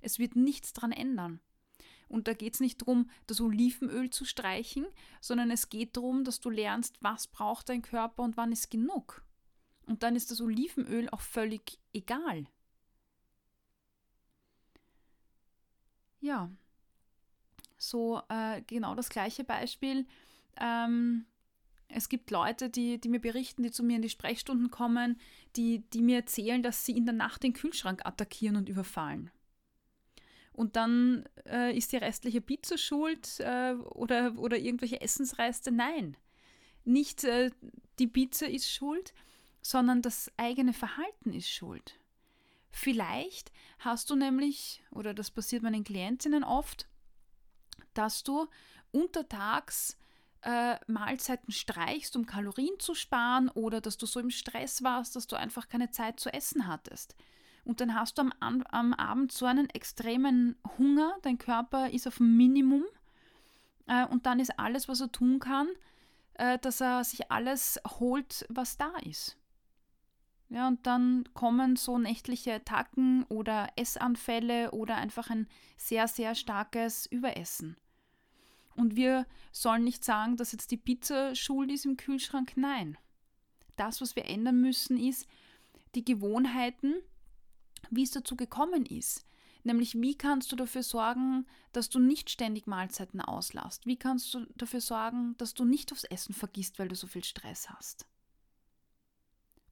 Es 0.00 0.18
wird 0.18 0.36
nichts 0.36 0.72
daran 0.72 0.92
ändern. 0.92 1.40
Und 2.12 2.28
da 2.28 2.34
geht 2.34 2.52
es 2.52 2.60
nicht 2.60 2.82
darum, 2.82 3.08
das 3.26 3.40
Olivenöl 3.40 4.10
zu 4.10 4.26
streichen, 4.26 4.86
sondern 5.22 5.50
es 5.50 5.70
geht 5.70 5.96
darum, 5.96 6.24
dass 6.24 6.40
du 6.40 6.50
lernst, 6.50 6.98
was 7.00 7.26
braucht 7.26 7.70
dein 7.70 7.80
Körper 7.80 8.22
und 8.22 8.36
wann 8.36 8.52
ist 8.52 8.70
genug. 8.70 9.24
Und 9.86 10.02
dann 10.02 10.14
ist 10.14 10.30
das 10.30 10.42
Olivenöl 10.42 11.08
auch 11.08 11.22
völlig 11.22 11.78
egal. 11.94 12.46
Ja, 16.20 16.50
so 17.78 18.20
äh, 18.28 18.60
genau 18.66 18.94
das 18.94 19.08
gleiche 19.08 19.42
Beispiel. 19.42 20.06
Ähm, 20.58 21.24
es 21.88 22.10
gibt 22.10 22.30
Leute, 22.30 22.68
die, 22.68 23.00
die 23.00 23.08
mir 23.08 23.20
berichten, 23.20 23.62
die 23.62 23.70
zu 23.70 23.82
mir 23.82 23.96
in 23.96 24.02
die 24.02 24.10
Sprechstunden 24.10 24.70
kommen, 24.70 25.18
die, 25.56 25.78
die 25.94 26.02
mir 26.02 26.16
erzählen, 26.16 26.62
dass 26.62 26.84
sie 26.84 26.92
in 26.92 27.06
der 27.06 27.14
Nacht 27.14 27.42
den 27.42 27.54
Kühlschrank 27.54 28.04
attackieren 28.04 28.56
und 28.56 28.68
überfallen 28.68 29.30
und 30.52 30.76
dann 30.76 31.28
äh, 31.46 31.76
ist 31.76 31.92
die 31.92 31.96
restliche 31.96 32.40
Pizza 32.40 32.78
schuld 32.78 33.40
äh, 33.40 33.72
oder, 33.72 34.38
oder 34.38 34.58
irgendwelche 34.58 35.00
Essensreste. 35.00 35.70
Nein, 35.72 36.16
nicht 36.84 37.24
äh, 37.24 37.50
die 37.98 38.06
Pizza 38.06 38.48
ist 38.48 38.70
schuld, 38.70 39.14
sondern 39.62 40.02
das 40.02 40.30
eigene 40.36 40.72
Verhalten 40.72 41.32
ist 41.32 41.48
schuld. 41.48 41.98
Vielleicht 42.70 43.52
hast 43.78 44.10
du 44.10 44.16
nämlich, 44.16 44.82
oder 44.90 45.14
das 45.14 45.30
passiert 45.30 45.62
meinen 45.62 45.84
Klientinnen 45.84 46.42
oft, 46.42 46.88
dass 47.94 48.22
du 48.22 48.48
untertags 48.90 49.98
äh, 50.42 50.76
Mahlzeiten 50.86 51.52
streichst, 51.52 52.16
um 52.16 52.26
Kalorien 52.26 52.78
zu 52.78 52.94
sparen, 52.94 53.48
oder 53.50 53.80
dass 53.80 53.96
du 53.96 54.06
so 54.06 54.20
im 54.20 54.30
Stress 54.30 54.82
warst, 54.82 55.16
dass 55.16 55.26
du 55.26 55.36
einfach 55.36 55.68
keine 55.68 55.90
Zeit 55.90 56.18
zu 56.18 56.32
essen 56.32 56.66
hattest. 56.66 57.14
Und 57.64 57.80
dann 57.80 57.94
hast 57.94 58.18
du 58.18 58.22
am, 58.40 58.62
am 58.62 58.92
Abend 58.94 59.32
so 59.32 59.46
einen 59.46 59.70
extremen 59.70 60.56
Hunger, 60.78 61.14
dein 61.22 61.38
Körper 61.38 61.90
ist 61.90 62.08
auf 62.08 62.16
dem 62.16 62.36
Minimum 62.36 62.84
äh, 63.86 64.06
und 64.06 64.26
dann 64.26 64.40
ist 64.40 64.58
alles, 64.58 64.88
was 64.88 65.00
er 65.00 65.12
tun 65.12 65.38
kann, 65.38 65.68
äh, 66.34 66.58
dass 66.58 66.80
er 66.80 67.04
sich 67.04 67.30
alles 67.30 67.80
holt, 68.00 68.44
was 68.48 68.76
da 68.76 68.92
ist. 69.04 69.38
Ja, 70.48 70.68
und 70.68 70.86
dann 70.86 71.24
kommen 71.32 71.76
so 71.76 71.98
nächtliche 71.98 72.54
Attacken 72.54 73.24
oder 73.30 73.68
Essanfälle 73.76 74.72
oder 74.72 74.96
einfach 74.96 75.30
ein 75.30 75.46
sehr, 75.78 76.08
sehr 76.08 76.34
starkes 76.34 77.06
Überessen. 77.06 77.76
Und 78.74 78.96
wir 78.96 79.26
sollen 79.50 79.84
nicht 79.84 80.04
sagen, 80.04 80.36
dass 80.36 80.52
jetzt 80.52 80.70
die 80.70 80.76
Pizza 80.76 81.34
schuld 81.34 81.70
ist 81.70 81.86
im 81.86 81.96
Kühlschrank. 81.96 82.52
Nein. 82.56 82.98
Das, 83.76 84.00
was 84.02 84.14
wir 84.14 84.26
ändern 84.26 84.60
müssen, 84.60 84.98
ist 84.98 85.26
die 85.94 86.04
Gewohnheiten, 86.04 86.94
wie 87.90 88.02
es 88.02 88.10
dazu 88.10 88.36
gekommen 88.36 88.86
ist. 88.86 89.26
Nämlich, 89.64 90.00
wie 90.00 90.16
kannst 90.16 90.50
du 90.50 90.56
dafür 90.56 90.82
sorgen, 90.82 91.46
dass 91.72 91.88
du 91.88 92.00
nicht 92.00 92.30
ständig 92.30 92.66
Mahlzeiten 92.66 93.20
auslässt? 93.20 93.86
Wie 93.86 93.96
kannst 93.96 94.34
du 94.34 94.46
dafür 94.56 94.80
sorgen, 94.80 95.36
dass 95.38 95.54
du 95.54 95.64
nicht 95.64 95.92
aufs 95.92 96.04
Essen 96.04 96.34
vergisst, 96.34 96.78
weil 96.78 96.88
du 96.88 96.96
so 96.96 97.06
viel 97.06 97.22
Stress 97.22 97.70
hast? 97.70 98.06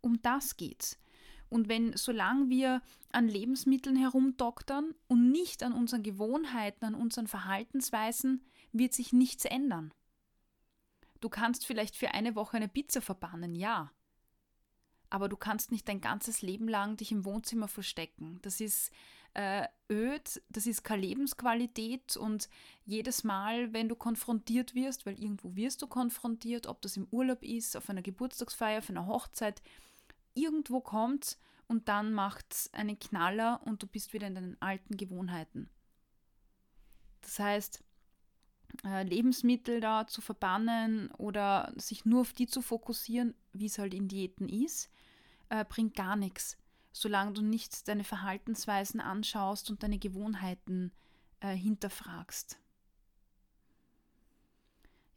Um 0.01 0.23
das 0.23 0.57
geht's. 0.57 0.99
Und 1.49 1.69
wenn, 1.69 1.97
solange 1.97 2.49
wir 2.49 2.83
an 3.11 3.27
Lebensmitteln 3.27 3.97
herumdoktern 3.97 4.95
und 5.09 5.33
nicht 5.33 5.65
an 5.65 5.73
unseren 5.73 6.05
Gewohnheiten, 6.05 6.85
an 6.85 6.95
unseren 6.95 7.27
Verhaltensweisen, 7.27 8.45
wird 8.73 8.95
sich 8.95 9.13
nichts 9.13 9.45
ändern. 9.45 9.93
Du 11.21 11.29
kannst 11.29 11.67
vielleicht 11.67 11.97
für 11.97 12.13
eine 12.13 12.37
Woche 12.37 12.57
eine 12.57 12.69
Pizza 12.69 13.03
verbannen, 13.03 13.57
ja 13.57 13.91
aber 15.11 15.29
du 15.29 15.37
kannst 15.37 15.73
nicht 15.73 15.89
dein 15.89 16.01
ganzes 16.01 16.41
Leben 16.43 16.69
lang 16.69 16.97
dich 16.97 17.13
im 17.13 17.25
Wohnzimmer 17.25 17.69
verstecken. 17.69 18.39
Das 18.43 18.61
ist 18.61 18.91
äh, 19.35 19.67
öd, 19.91 20.43
das 20.49 20.67
ist 20.67 20.83
keine 20.83 21.03
Lebensqualität 21.03 22.17
und 22.17 22.49
jedes 22.85 23.25
Mal, 23.25 23.73
wenn 23.73 23.89
du 23.89 23.97
konfrontiert 23.97 24.75
wirst, 24.75 25.07
weil 25.07 25.21
irgendwo 25.21 25.55
wirst 25.55 25.83
du 25.83 25.87
konfrontiert, 25.87 26.67
ob 26.67 26.81
das 26.83 26.97
im 26.97 27.07
Urlaub 27.11 27.43
ist, 27.43 27.77
auf 27.77 27.91
einer 27.91 28.03
Geburtstagsfeier, 28.03 28.79
auf 28.79 28.91
einer 28.91 29.07
Hochzeit, 29.07 29.63
irgendwo 30.35 30.81
kommt 30.81 31.39
und 31.69 31.89
dann 31.89 32.13
macht 32.13 32.47
es 32.53 32.75
einen 32.75 32.99
Knaller 32.99 33.61
und 33.65 33.83
du 33.83 33.87
bist 33.87 34.13
wieder 34.13 34.27
in 34.27 34.35
deinen 34.35 34.63
alten 34.63 34.97
Gewohnheiten. 34.97 35.69
Das 37.21 37.39
heißt, 37.39 37.85
äh, 38.85 39.03
Lebensmittel 39.03 39.81
da 39.81 40.07
zu 40.07 40.21
verbannen 40.21 41.11
oder 41.13 41.73
sich 41.77 42.05
nur 42.05 42.23
auf 42.23 42.33
die 42.33 42.47
zu 42.47 42.63
fokussieren, 42.63 43.35
wie 43.53 43.67
es 43.67 43.79
halt 43.79 43.95
in 43.95 44.09
Diäten 44.09 44.49
ist, 44.49 44.91
äh, 45.51 45.65
bringt 45.65 45.95
gar 45.95 46.17
nichts, 46.17 46.57
solange 46.93 47.35
du 47.35 47.43
nicht 47.43 47.87
deine 47.87 48.05
Verhaltensweisen 48.05 49.01
anschaust 49.01 49.71
und 49.71 49.83
deine 49.83 49.99
Gewohnheiten 49.99 50.93
äh, 51.41 51.55
hinterfragst. 51.55 52.59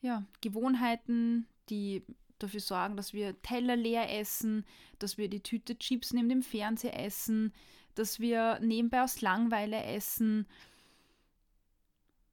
Ja, 0.02 0.26
Gewohnheiten, 0.42 1.48
die 1.70 2.04
dafür 2.40 2.60
sorgen, 2.60 2.98
dass 2.98 3.14
wir 3.14 3.42
Teller 3.42 3.76
leer 3.76 4.20
essen, 4.20 4.66
dass 5.00 5.18
wir 5.18 5.30
die 5.30 5.42
Tüte 5.42 5.78
Chips 5.78 6.12
neben 6.12 6.30
dem 6.30 6.44
Fernseher 6.44 7.00
essen, 7.00 7.54
dass 7.96 8.20
wir 8.20 8.60
nebenbei 8.60 9.02
aus 9.02 9.22
Langweile 9.22 9.82
essen. 9.84 10.48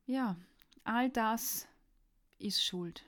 Ja, 0.06 0.36
all 0.84 1.10
das 1.10 1.68
ist 2.38 2.64
Schuld. 2.64 3.04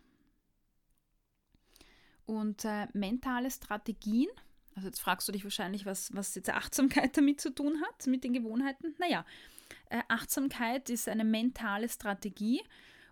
Und 2.24 2.64
äh, 2.64 2.86
mentale 2.92 3.50
Strategien, 3.50 4.28
also 4.74 4.88
jetzt 4.88 5.00
fragst 5.00 5.28
du 5.28 5.32
dich 5.32 5.44
wahrscheinlich, 5.44 5.86
was, 5.86 6.14
was 6.14 6.34
jetzt 6.34 6.50
Achtsamkeit 6.50 7.16
damit 7.16 7.40
zu 7.40 7.54
tun 7.54 7.80
hat, 7.82 8.06
mit 8.06 8.24
den 8.24 8.32
Gewohnheiten. 8.32 8.94
Naja, 8.98 9.24
äh, 9.90 10.02
Achtsamkeit 10.08 10.90
ist 10.90 11.08
eine 11.08 11.24
mentale 11.24 11.88
Strategie 11.88 12.62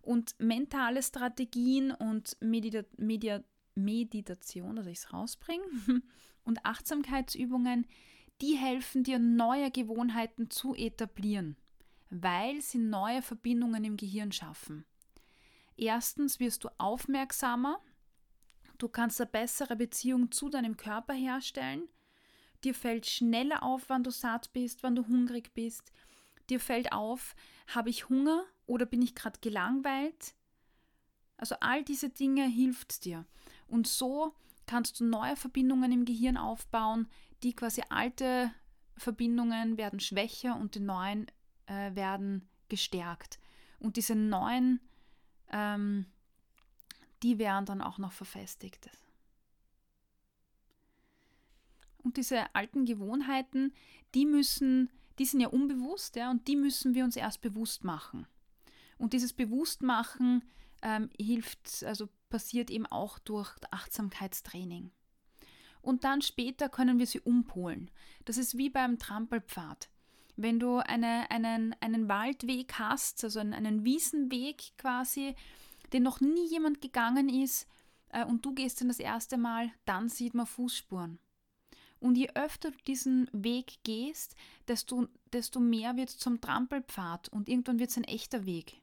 und 0.02 0.34
mentale 0.38 1.02
Strategien 1.02 1.92
und 1.92 2.36
Medita 2.40 2.82
Media 2.96 3.42
Meditation, 3.74 4.76
dass 4.76 4.86
ich 4.86 4.98
es 4.98 5.12
rausbringe, 5.12 5.64
und 6.44 6.64
Achtsamkeitsübungen, 6.64 7.86
die 8.40 8.56
helfen 8.56 9.04
dir, 9.04 9.18
neue 9.18 9.70
Gewohnheiten 9.70 10.50
zu 10.50 10.74
etablieren, 10.74 11.56
weil 12.10 12.60
sie 12.60 12.78
neue 12.78 13.22
Verbindungen 13.22 13.84
im 13.84 13.96
Gehirn 13.96 14.32
schaffen. 14.32 14.84
Erstens 15.76 16.40
wirst 16.40 16.64
du 16.64 16.68
aufmerksamer 16.78 17.80
Du 18.80 18.88
kannst 18.88 19.20
eine 19.20 19.28
bessere 19.28 19.76
Beziehung 19.76 20.32
zu 20.32 20.48
deinem 20.48 20.78
Körper 20.78 21.12
herstellen. 21.12 21.86
Dir 22.64 22.74
fällt 22.74 23.04
schneller 23.04 23.62
auf, 23.62 23.84
wann 23.88 24.02
du 24.02 24.10
satt 24.10 24.54
bist, 24.54 24.82
wann 24.82 24.94
du 24.94 25.06
hungrig 25.06 25.52
bist. 25.52 25.92
dir 26.48 26.58
fällt 26.58 26.90
auf, 26.90 27.36
habe 27.68 27.90
ich 27.90 28.08
Hunger 28.08 28.42
oder 28.66 28.86
bin 28.86 29.02
ich 29.02 29.14
gerade 29.14 29.38
gelangweilt? 29.40 30.34
Also 31.36 31.56
all 31.60 31.84
diese 31.84 32.08
Dinge 32.08 32.46
hilft 32.46 33.04
dir. 33.04 33.26
Und 33.68 33.86
so 33.86 34.34
kannst 34.66 34.98
du 34.98 35.04
neue 35.04 35.36
Verbindungen 35.36 35.92
im 35.92 36.06
Gehirn 36.06 36.38
aufbauen, 36.38 37.06
die 37.42 37.52
quasi 37.52 37.82
alte 37.90 38.50
Verbindungen 38.96 39.76
werden 39.76 40.00
schwächer 40.00 40.56
und 40.56 40.74
die 40.74 40.80
neuen 40.80 41.26
äh, 41.66 41.94
werden 41.94 42.48
gestärkt. 42.70 43.38
Und 43.78 43.96
diese 43.96 44.14
neuen, 44.14 44.80
ähm, 45.52 46.06
die 47.22 47.38
werden 47.38 47.66
dann 47.66 47.82
auch 47.82 47.98
noch 47.98 48.12
verfestigt. 48.12 48.90
Und 52.02 52.16
diese 52.16 52.54
alten 52.54 52.86
Gewohnheiten, 52.86 53.72
die 54.14 54.26
müssen, 54.26 54.90
die 55.18 55.26
sind 55.26 55.40
ja 55.40 55.48
unbewusst, 55.48 56.16
ja, 56.16 56.30
und 56.30 56.48
die 56.48 56.56
müssen 56.56 56.94
wir 56.94 57.04
uns 57.04 57.16
erst 57.16 57.42
bewusst 57.42 57.84
machen. 57.84 58.26
Und 58.98 59.12
dieses 59.12 59.32
Bewusstmachen 59.32 60.42
ähm, 60.82 61.10
hilft, 61.18 61.84
also 61.84 62.08
passiert 62.28 62.70
eben 62.70 62.86
auch 62.86 63.18
durch 63.18 63.54
Achtsamkeitstraining. 63.70 64.90
Und 65.82 66.04
dann 66.04 66.22
später 66.22 66.68
können 66.68 66.98
wir 66.98 67.06
sie 67.06 67.20
umpolen. 67.20 67.90
Das 68.24 68.36
ist 68.36 68.58
wie 68.58 68.70
beim 68.70 68.98
Trampelpfad. 68.98 69.88
Wenn 70.36 70.60
du 70.60 70.78
eine, 70.78 71.30
einen, 71.30 71.74
einen 71.80 72.08
Waldweg 72.08 72.74
hast, 72.78 73.24
also 73.24 73.40
einen, 73.40 73.54
einen 73.54 73.84
Wiesenweg 73.84 74.72
quasi, 74.78 75.34
den 75.92 76.02
noch 76.02 76.20
nie 76.20 76.48
jemand 76.48 76.80
gegangen 76.80 77.28
ist, 77.28 77.66
äh, 78.10 78.24
und 78.24 78.44
du 78.44 78.54
gehst 78.54 78.80
dann 78.80 78.88
das 78.88 78.98
erste 78.98 79.36
Mal, 79.36 79.72
dann 79.84 80.08
sieht 80.08 80.34
man 80.34 80.46
Fußspuren. 80.46 81.18
Und 81.98 82.16
je 82.16 82.30
öfter 82.34 82.70
du 82.70 82.78
diesen 82.86 83.28
Weg 83.32 83.78
gehst, 83.84 84.34
desto, 84.68 85.06
desto 85.32 85.60
mehr 85.60 85.96
wird 85.96 86.08
es 86.08 86.18
zum 86.18 86.40
Trampelpfad 86.40 87.28
und 87.28 87.48
irgendwann 87.48 87.78
wird 87.78 87.90
es 87.90 87.98
ein 87.98 88.04
echter 88.04 88.46
Weg. 88.46 88.80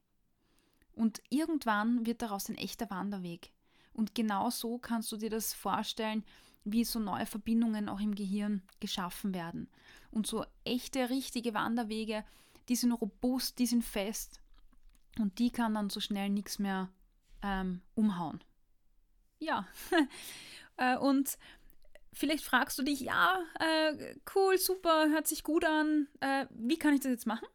Und 0.94 1.22
irgendwann 1.30 2.06
wird 2.06 2.22
daraus 2.22 2.50
ein 2.50 2.58
echter 2.58 2.90
Wanderweg. 2.90 3.52
Und 3.94 4.14
genau 4.14 4.52
so 4.52 4.78
kannst 4.78 5.12
du 5.12 5.18
dir 5.18 5.32
das 5.32 5.54
vorstellen, 5.54 6.24
wie 6.64 6.84
so 6.84 7.00
neue 7.00 7.26
Verbindungen 7.26 7.90
auch 7.90 8.00
im 8.00 8.14
Gehirn 8.14 8.62
geschaffen 8.80 9.34
werden. 9.34 9.68
Und 10.12 10.28
so 10.28 10.46
echte, 10.64 11.10
richtige 11.10 11.54
Wanderwege, 11.54 12.24
die 12.70 12.76
sind 12.76 12.92
robust, 12.92 13.58
die 13.58 13.66
sind 13.66 13.84
fest 13.84 14.40
und 15.20 15.40
die 15.40 15.52
kann 15.52 15.74
dann 15.74 15.90
so 15.90 16.00
schnell 16.00 16.30
nichts 16.30 16.60
mehr 16.60 16.90
ähm, 17.42 17.82
umhauen. 17.96 18.44
Ja, 19.40 19.68
äh, 20.78 20.98
und 20.98 21.38
Vielleicht 22.18 22.44
fragst 22.44 22.80
du 22.80 22.84
dich, 22.84 23.02
ja, 23.02 23.44
äh, 23.60 24.16
cool, 24.34 24.58
super, 24.58 25.08
hört 25.10 25.28
sich 25.28 25.44
gut 25.44 25.64
an. 25.64 26.08
Äh, 26.20 26.48
wie 26.50 26.80
kann 26.80 26.96
ich 26.96 27.02
das 27.02 27.12
jetzt 27.12 27.28
machen? 27.28 27.48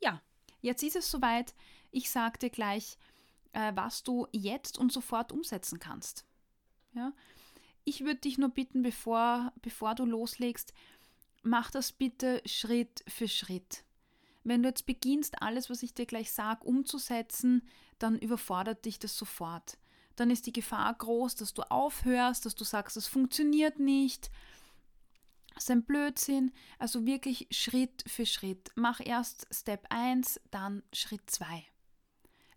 Ja, 0.00 0.22
jetzt 0.60 0.84
ist 0.84 0.94
es 0.94 1.10
soweit. 1.10 1.52
Ich 1.90 2.10
sage 2.10 2.38
dir 2.38 2.50
gleich, 2.50 2.96
äh, 3.54 3.72
was 3.74 4.04
du 4.04 4.28
jetzt 4.30 4.78
und 4.78 4.92
sofort 4.92 5.32
umsetzen 5.32 5.80
kannst. 5.80 6.24
Ja? 6.94 7.12
Ich 7.82 8.04
würde 8.04 8.20
dich 8.20 8.38
nur 8.38 8.50
bitten, 8.50 8.82
bevor, 8.82 9.52
bevor 9.62 9.96
du 9.96 10.04
loslegst, 10.04 10.72
mach 11.42 11.72
das 11.72 11.90
bitte 11.90 12.40
Schritt 12.46 13.04
für 13.08 13.26
Schritt. 13.26 13.83
Wenn 14.44 14.62
du 14.62 14.68
jetzt 14.68 14.86
beginnst, 14.86 15.42
alles, 15.42 15.70
was 15.70 15.82
ich 15.82 15.94
dir 15.94 16.06
gleich 16.06 16.32
sage, 16.32 16.64
umzusetzen, 16.64 17.62
dann 17.98 18.18
überfordert 18.18 18.84
dich 18.84 18.98
das 18.98 19.16
sofort 19.16 19.78
dann 20.16 20.30
ist 20.30 20.46
die 20.46 20.52
Gefahr 20.52 20.94
groß, 20.94 21.36
dass 21.36 21.54
du 21.54 21.62
aufhörst, 21.70 22.46
dass 22.46 22.54
du 22.54 22.64
sagst, 22.64 22.96
es 22.96 23.06
funktioniert 23.06 23.78
nicht. 23.78 24.30
Das 25.54 25.64
ist 25.64 25.70
ein 25.70 25.84
Blödsinn. 25.84 26.52
Also 26.78 27.06
wirklich 27.06 27.48
Schritt 27.50 28.04
für 28.06 28.26
Schritt. 28.26 28.70
Mach 28.74 29.00
erst 29.04 29.46
Step 29.50 29.86
1, 29.90 30.40
dann 30.50 30.82
Schritt 30.92 31.30
2. 31.30 31.64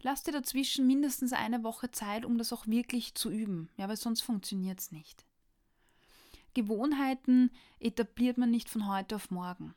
Lass 0.02 0.24
dir 0.24 0.32
dazwischen 0.32 0.86
mindestens 0.86 1.34
eine 1.34 1.64
Woche 1.64 1.92
Zeit, 1.92 2.26
um 2.26 2.38
das 2.38 2.54
auch 2.54 2.68
wirklich 2.68 3.16
zu 3.16 3.30
üben. 3.30 3.70
Ja, 3.78 3.88
weil 3.88 3.98
sonst 3.98 4.22
funktioniert 4.22 4.80
es 4.80 4.92
nicht. 4.92 5.26
Gewohnheiten 6.54 7.52
etabliert 7.80 8.38
man 8.38 8.52
nicht 8.52 8.70
von 8.70 8.88
heute 8.88 9.16
auf 9.16 9.32
morgen. 9.32 9.76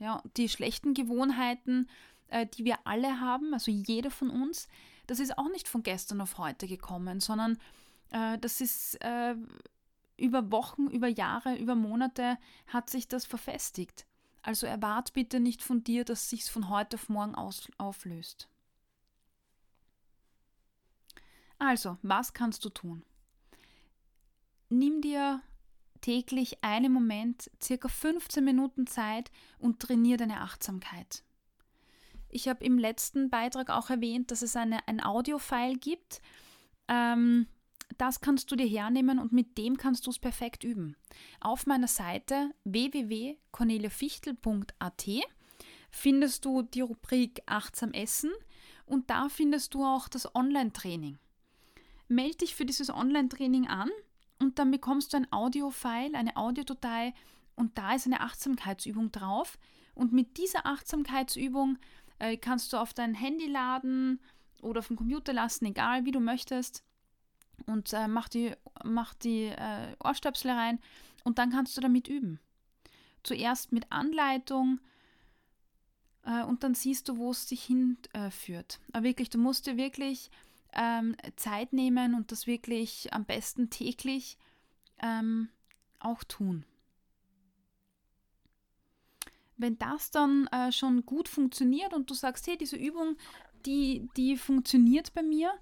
Ja, 0.00 0.22
die 0.38 0.48
schlechten 0.48 0.94
Gewohnheiten, 0.94 1.86
äh, 2.28 2.46
die 2.46 2.64
wir 2.64 2.78
alle 2.84 3.20
haben, 3.20 3.52
also 3.52 3.70
jeder 3.70 4.10
von 4.10 4.30
uns, 4.30 4.66
das 5.06 5.20
ist 5.20 5.36
auch 5.36 5.50
nicht 5.50 5.68
von 5.68 5.82
gestern 5.82 6.22
auf 6.22 6.38
heute 6.38 6.66
gekommen, 6.66 7.20
sondern 7.20 7.58
äh, 8.10 8.38
das 8.38 8.62
ist 8.62 8.94
äh, 9.04 9.36
über 10.16 10.50
Wochen, 10.50 10.86
über 10.86 11.06
Jahre, 11.06 11.54
über 11.56 11.74
Monate 11.74 12.38
hat 12.66 12.88
sich 12.88 13.08
das 13.08 13.26
verfestigt. 13.26 14.06
Also 14.40 14.66
erwart 14.66 15.12
bitte 15.12 15.38
nicht 15.38 15.62
von 15.62 15.84
dir, 15.84 16.04
dass 16.04 16.30
sich 16.30 16.46
von 16.46 16.70
heute 16.70 16.96
auf 16.96 17.10
morgen 17.10 17.34
aus, 17.34 17.68
auflöst. 17.76 18.48
Also, 21.58 21.98
was 22.00 22.32
kannst 22.32 22.64
du 22.64 22.70
tun? 22.70 23.04
Nimm 24.70 25.02
dir 25.02 25.42
täglich 26.00 26.62
einen 26.62 26.92
Moment, 26.92 27.50
circa 27.62 27.88
15 27.88 28.44
Minuten 28.44 28.86
Zeit 28.86 29.30
und 29.58 29.80
trainiere 29.80 30.18
deine 30.18 30.40
Achtsamkeit. 30.40 31.24
Ich 32.28 32.48
habe 32.48 32.64
im 32.64 32.78
letzten 32.78 33.30
Beitrag 33.30 33.70
auch 33.70 33.90
erwähnt, 33.90 34.30
dass 34.30 34.42
es 34.42 34.54
eine, 34.56 34.86
ein 34.86 35.04
Audio-File 35.04 35.78
gibt. 35.78 36.20
Ähm, 36.88 37.46
das 37.98 38.20
kannst 38.20 38.48
du 38.50 38.56
dir 38.56 38.66
hernehmen 38.66 39.18
und 39.18 39.32
mit 39.32 39.58
dem 39.58 39.76
kannst 39.76 40.06
du 40.06 40.10
es 40.10 40.18
perfekt 40.18 40.64
üben. 40.64 40.96
Auf 41.40 41.66
meiner 41.66 41.88
Seite 41.88 42.52
www.corneliafichtel.at 42.64 45.06
findest 45.90 46.44
du 46.44 46.62
die 46.62 46.82
Rubrik 46.82 47.42
Achtsam 47.46 47.92
Essen 47.92 48.30
und 48.86 49.10
da 49.10 49.28
findest 49.28 49.74
du 49.74 49.84
auch 49.84 50.06
das 50.08 50.32
Online-Training. 50.34 51.18
Melde 52.06 52.38
dich 52.38 52.54
für 52.54 52.64
dieses 52.64 52.90
Online-Training 52.90 53.66
an 53.66 53.90
und 54.40 54.58
dann 54.58 54.70
bekommst 54.70 55.12
du 55.12 55.18
ein 55.18 55.32
Audio-File, 55.32 56.14
eine 56.14 56.36
Audiodatei 56.36 57.14
und 57.56 57.76
da 57.76 57.94
ist 57.94 58.06
eine 58.06 58.20
Achtsamkeitsübung 58.20 59.12
drauf. 59.12 59.58
Und 59.94 60.12
mit 60.12 60.38
dieser 60.38 60.66
Achtsamkeitsübung 60.66 61.78
äh, 62.18 62.36
kannst 62.38 62.72
du 62.72 62.78
auf 62.78 62.94
dein 62.94 63.14
Handy 63.14 63.46
laden 63.46 64.18
oder 64.62 64.80
den 64.80 64.96
Computer 64.96 65.32
lassen, 65.32 65.66
egal 65.66 66.06
wie 66.06 66.10
du 66.10 66.20
möchtest. 66.20 66.82
Und 67.66 67.92
äh, 67.92 68.08
mach 68.08 68.28
die, 68.28 68.54
mach 68.82 69.12
die 69.14 69.46
äh, 69.46 69.94
Ohrstöpsel 70.02 70.50
rein 70.50 70.78
und 71.22 71.38
dann 71.38 71.50
kannst 71.50 71.76
du 71.76 71.82
damit 71.82 72.08
üben. 72.08 72.40
Zuerst 73.22 73.72
mit 73.72 73.92
Anleitung 73.92 74.80
äh, 76.24 76.42
und 76.44 76.64
dann 76.64 76.74
siehst 76.74 77.08
du, 77.10 77.18
wo 77.18 77.30
es 77.30 77.46
dich 77.46 77.62
hinführt. 77.64 78.80
Aber 78.92 79.04
wirklich, 79.04 79.28
du 79.28 79.36
musst 79.36 79.66
dir 79.66 79.76
wirklich 79.76 80.30
ähm, 80.72 81.16
Zeit 81.36 81.72
nehmen 81.72 82.14
und 82.14 82.32
das 82.32 82.46
wirklich 82.46 83.12
am 83.12 83.24
besten 83.24 83.70
täglich 83.70 84.38
ähm, 85.02 85.48
auch 85.98 86.24
tun. 86.24 86.64
Wenn 89.56 89.78
das 89.78 90.10
dann 90.10 90.46
äh, 90.48 90.72
schon 90.72 91.04
gut 91.04 91.28
funktioniert 91.28 91.92
und 91.92 92.08
du 92.08 92.14
sagst, 92.14 92.46
hey, 92.46 92.56
diese 92.56 92.76
Übung, 92.76 93.16
die, 93.66 94.08
die 94.16 94.36
funktioniert 94.36 95.12
bei 95.12 95.22
mir, 95.22 95.52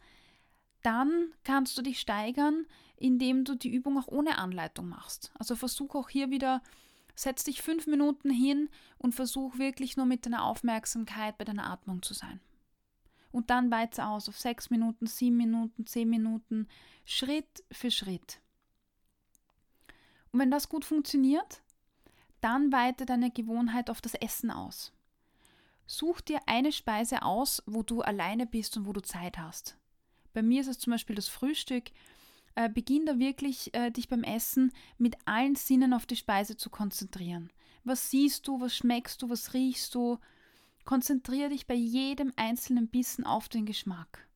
dann 0.83 1.33
kannst 1.43 1.77
du 1.77 1.83
dich 1.83 1.99
steigern, 1.99 2.67
indem 2.97 3.45
du 3.45 3.57
die 3.57 3.75
Übung 3.75 3.99
auch 3.99 4.09
ohne 4.09 4.39
Anleitung 4.39 4.89
machst. 4.89 5.33
Also 5.39 5.57
versuch 5.57 5.95
auch 5.95 6.09
hier 6.09 6.31
wieder, 6.31 6.63
setz 7.15 7.45
dich 7.45 7.63
fünf 7.63 7.87
Minuten 7.87 8.31
hin 8.31 8.69
und 8.99 9.15
versuch 9.15 9.59
wirklich 9.59 9.97
nur 9.97 10.07
mit 10.07 10.27
deiner 10.27 10.45
Aufmerksamkeit 10.45 11.37
bei 11.37 11.45
deiner 11.45 11.69
Atmung 11.71 12.03
zu 12.03 12.15
sein. 12.15 12.41
Und 13.31 13.51
dann 13.51 13.71
weiter 13.71 14.09
aus 14.09 14.29
auf 14.29 14.39
sechs 14.39 14.71
Minuten, 14.71 15.07
sieben 15.07 15.37
Minuten, 15.37 15.87
zehn 15.87 16.09
Minuten, 16.09 16.67
Schritt 17.05 17.65
für 17.71 17.91
Schritt. 17.91 18.41
Und 20.33 20.41
wenn 20.41 20.51
das 20.51 20.69
gut 20.69 20.85
funktioniert, 20.85 21.63
dann 22.41 22.73
weite 22.73 23.07
deine 23.07 23.31
Gewohnheit 23.31 23.91
auf 23.91 24.01
das 24.01 24.15
Essen 24.15 24.51
aus. 24.51 24.93
Such 25.87 26.21
dir 26.21 26.41
eine 26.47 26.71
Speise 26.73 27.23
aus, 27.23 27.63
wo 27.67 27.83
du 27.83 28.03
alleine 28.03 28.47
bist 28.47 28.77
und 28.77 28.87
wo 28.87 28.93
du 28.93 29.01
Zeit 29.01 29.39
hast. 29.39 29.79
Bei 30.35 30.43
mir 30.43 30.61
ist 30.61 30.67
es 30.69 30.79
zum 30.79 30.93
Beispiel 30.93 31.17
das 31.17 31.29
Frühstück. 31.29 31.91
Äh, 32.55 32.69
beginn 32.69 33.07
da 33.07 33.19
wirklich, 33.19 33.73
äh, 33.75 33.91
dich 33.91 34.09
beim 34.09 34.23
Essen 34.23 34.73
mit 34.99 35.17
allen 35.25 35.55
Sinnen 35.55 35.95
auf 35.95 36.07
die 36.07 36.17
Speise 36.17 36.57
zu 36.57 36.71
konzentrieren. 36.71 37.51
Was 37.85 38.11
siehst 38.11 38.47
du, 38.47 38.61
was 38.61 38.77
schmeckst 38.77 39.23
du, 39.23 39.31
was 39.31 39.55
riechst 39.55 39.95
du? 39.95 40.19
Konzentriere 40.89 41.51
dich 41.51 41.67
bei 41.67 41.75
jedem 41.75 42.33
einzelnen 42.37 42.89
Bissen 42.89 43.27
auf 43.27 43.51
den 43.51 43.67
Geschmack. 43.67 44.27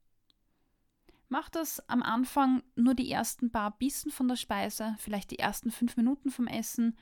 Mach 1.30 1.48
das 1.48 1.88
am 1.88 2.02
Anfang 2.02 2.62
nur 2.76 2.92
die 2.92 3.10
ersten 3.10 3.50
paar 3.50 3.70
Bissen 3.78 4.10
von 4.10 4.28
der 4.28 4.36
Speise, 4.36 4.94
vielleicht 4.98 5.30
die 5.30 5.38
ersten 5.38 5.70
fünf 5.70 5.96
Minuten 5.96 6.30
vom 6.30 6.46
Essen 6.46 6.98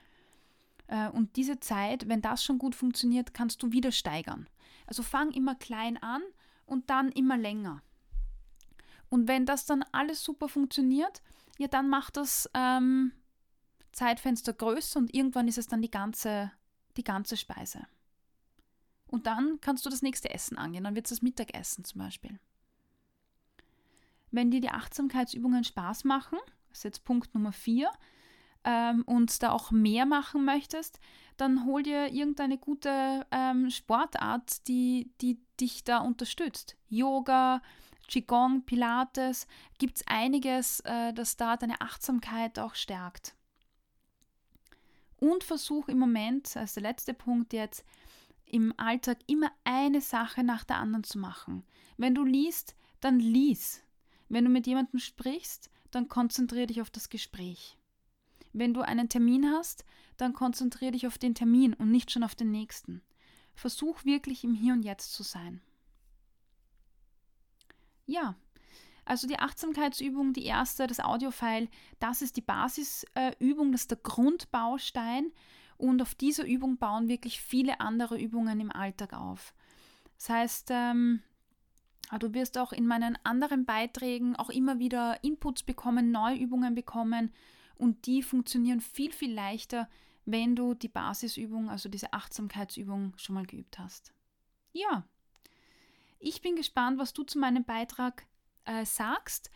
äh, 0.86 1.08
und 1.08 1.34
diese 1.34 1.58
Zeit, 1.58 2.06
wenn 2.06 2.22
das 2.22 2.44
schon 2.44 2.60
gut 2.60 2.76
funktioniert, 2.76 3.34
kannst 3.34 3.60
du 3.64 3.72
wieder 3.72 3.90
steigern. 3.90 4.48
Also 4.86 5.02
fang 5.02 5.32
immer 5.32 5.56
klein 5.56 6.00
an 6.00 6.22
und 6.64 6.88
dann 6.88 7.10
immer 7.10 7.36
länger. 7.36 7.82
Und 9.08 9.26
wenn 9.26 9.46
das 9.46 9.66
dann 9.66 9.84
alles 9.90 10.22
super 10.22 10.48
funktioniert, 10.48 11.22
ja, 11.58 11.66
dann 11.66 11.88
mach 11.88 12.12
das 12.12 12.48
ähm, 12.54 13.10
Zeitfenster 13.90 14.52
größer 14.52 15.00
und 15.00 15.12
irgendwann 15.12 15.48
ist 15.48 15.58
es 15.58 15.66
dann 15.66 15.82
die 15.82 15.90
ganze, 15.90 16.52
die 16.96 17.02
ganze 17.02 17.36
Speise. 17.36 17.88
Und 19.10 19.26
dann 19.26 19.60
kannst 19.60 19.84
du 19.84 19.90
das 19.90 20.02
nächste 20.02 20.30
Essen 20.30 20.56
angehen. 20.56 20.84
Dann 20.84 20.94
wird 20.94 21.06
es 21.06 21.10
das 21.10 21.22
Mittagessen 21.22 21.84
zum 21.84 22.00
Beispiel. 22.00 22.38
Wenn 24.30 24.52
dir 24.52 24.60
die 24.60 24.70
Achtsamkeitsübungen 24.70 25.64
Spaß 25.64 26.04
machen, 26.04 26.38
das 26.68 26.78
ist 26.78 26.84
jetzt 26.84 27.04
Punkt 27.04 27.34
Nummer 27.34 27.50
4, 27.50 27.90
ähm, 28.62 29.02
und 29.06 29.42
da 29.42 29.50
auch 29.50 29.72
mehr 29.72 30.06
machen 30.06 30.44
möchtest, 30.44 31.00
dann 31.36 31.64
hol 31.64 31.82
dir 31.82 32.12
irgendeine 32.12 32.56
gute 32.56 33.26
ähm, 33.32 33.70
Sportart, 33.70 34.68
die, 34.68 35.10
die 35.20 35.40
dich 35.58 35.82
da 35.82 35.98
unterstützt. 35.98 36.76
Yoga, 36.88 37.62
Qigong, 38.06 38.64
Pilates, 38.64 39.48
gibt 39.78 39.96
es 39.96 40.06
einiges, 40.06 40.80
äh, 40.80 41.12
das 41.12 41.36
da 41.36 41.56
deine 41.56 41.80
Achtsamkeit 41.80 42.60
auch 42.60 42.76
stärkt. 42.76 43.34
Und 45.16 45.42
versuch 45.42 45.88
im 45.88 45.98
Moment, 45.98 46.56
als 46.56 46.74
der 46.74 46.84
letzte 46.84 47.12
Punkt 47.12 47.52
jetzt, 47.52 47.84
im 48.50 48.74
Alltag 48.76 49.18
immer 49.26 49.50
eine 49.64 50.00
Sache 50.00 50.42
nach 50.42 50.64
der 50.64 50.76
anderen 50.76 51.04
zu 51.04 51.18
machen. 51.18 51.64
Wenn 51.96 52.14
du 52.14 52.24
liest, 52.24 52.74
dann 53.00 53.20
lies. 53.20 53.82
Wenn 54.28 54.44
du 54.44 54.50
mit 54.50 54.66
jemandem 54.66 55.00
sprichst, 55.00 55.70
dann 55.90 56.08
konzentriere 56.08 56.66
dich 56.66 56.80
auf 56.80 56.90
das 56.90 57.08
Gespräch. 57.08 57.76
Wenn 58.52 58.74
du 58.74 58.80
einen 58.80 59.08
Termin 59.08 59.50
hast, 59.50 59.84
dann 60.16 60.32
konzentriere 60.32 60.92
dich 60.92 61.06
auf 61.06 61.18
den 61.18 61.34
Termin 61.34 61.74
und 61.74 61.90
nicht 61.90 62.10
schon 62.10 62.24
auf 62.24 62.34
den 62.34 62.50
nächsten. 62.50 63.02
Versuch 63.54 64.04
wirklich 64.04 64.44
im 64.44 64.54
Hier 64.54 64.72
und 64.72 64.82
Jetzt 64.82 65.12
zu 65.12 65.22
sein. 65.22 65.60
Ja, 68.06 68.34
also 69.04 69.26
die 69.26 69.38
Achtsamkeitsübung, 69.38 70.32
die 70.32 70.44
erste, 70.44 70.86
das 70.86 71.00
Audiofile, 71.00 71.68
das 71.98 72.22
ist 72.22 72.36
die 72.36 72.42
Basisübung, 72.42 73.72
das 73.72 73.82
ist 73.82 73.90
der 73.90 73.98
Grundbaustein 73.98 75.32
und 75.80 76.02
auf 76.02 76.14
dieser 76.14 76.46
Übung 76.46 76.76
bauen 76.76 77.08
wirklich 77.08 77.40
viele 77.40 77.80
andere 77.80 78.20
Übungen 78.20 78.60
im 78.60 78.70
Alltag 78.70 79.14
auf. 79.14 79.54
Das 80.16 80.28
heißt, 80.28 80.68
ähm, 80.70 81.22
du 82.18 82.34
wirst 82.34 82.58
auch 82.58 82.72
in 82.72 82.86
meinen 82.86 83.18
anderen 83.24 83.64
Beiträgen 83.64 84.36
auch 84.36 84.50
immer 84.50 84.78
wieder 84.78 85.22
Inputs 85.24 85.62
bekommen, 85.62 86.10
neue 86.10 86.36
Übungen 86.36 86.74
bekommen 86.74 87.32
und 87.76 88.06
die 88.06 88.22
funktionieren 88.22 88.80
viel, 88.80 89.12
viel 89.12 89.32
leichter, 89.32 89.88
wenn 90.26 90.54
du 90.54 90.74
die 90.74 90.88
Basisübung, 90.88 91.70
also 91.70 91.88
diese 91.88 92.12
Achtsamkeitsübung 92.12 93.14
schon 93.16 93.34
mal 93.34 93.46
geübt 93.46 93.78
hast. 93.78 94.12
Ja, 94.72 95.04
ich 96.18 96.42
bin 96.42 96.56
gespannt, 96.56 96.98
was 96.98 97.14
du 97.14 97.22
zu 97.22 97.38
meinem 97.38 97.64
Beitrag 97.64 98.26
äh, 98.66 98.84
sagst. 98.84 99.50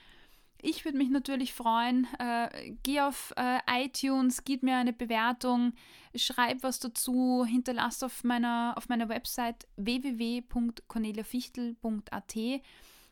Ich 0.66 0.86
würde 0.86 0.96
mich 0.96 1.10
natürlich 1.10 1.52
freuen. 1.52 2.06
Äh, 2.18 2.72
geh 2.82 3.02
auf 3.02 3.34
äh, 3.36 3.58
iTunes, 3.84 4.44
gib 4.44 4.62
mir 4.62 4.78
eine 4.78 4.94
Bewertung, 4.94 5.74
schreib 6.14 6.62
was 6.62 6.80
dazu, 6.80 7.44
hinterlass 7.46 8.02
auf 8.02 8.24
meiner, 8.24 8.72
auf 8.78 8.88
meiner 8.88 9.10
Website 9.10 9.68
www.corneliafichtel.at. 9.76 12.34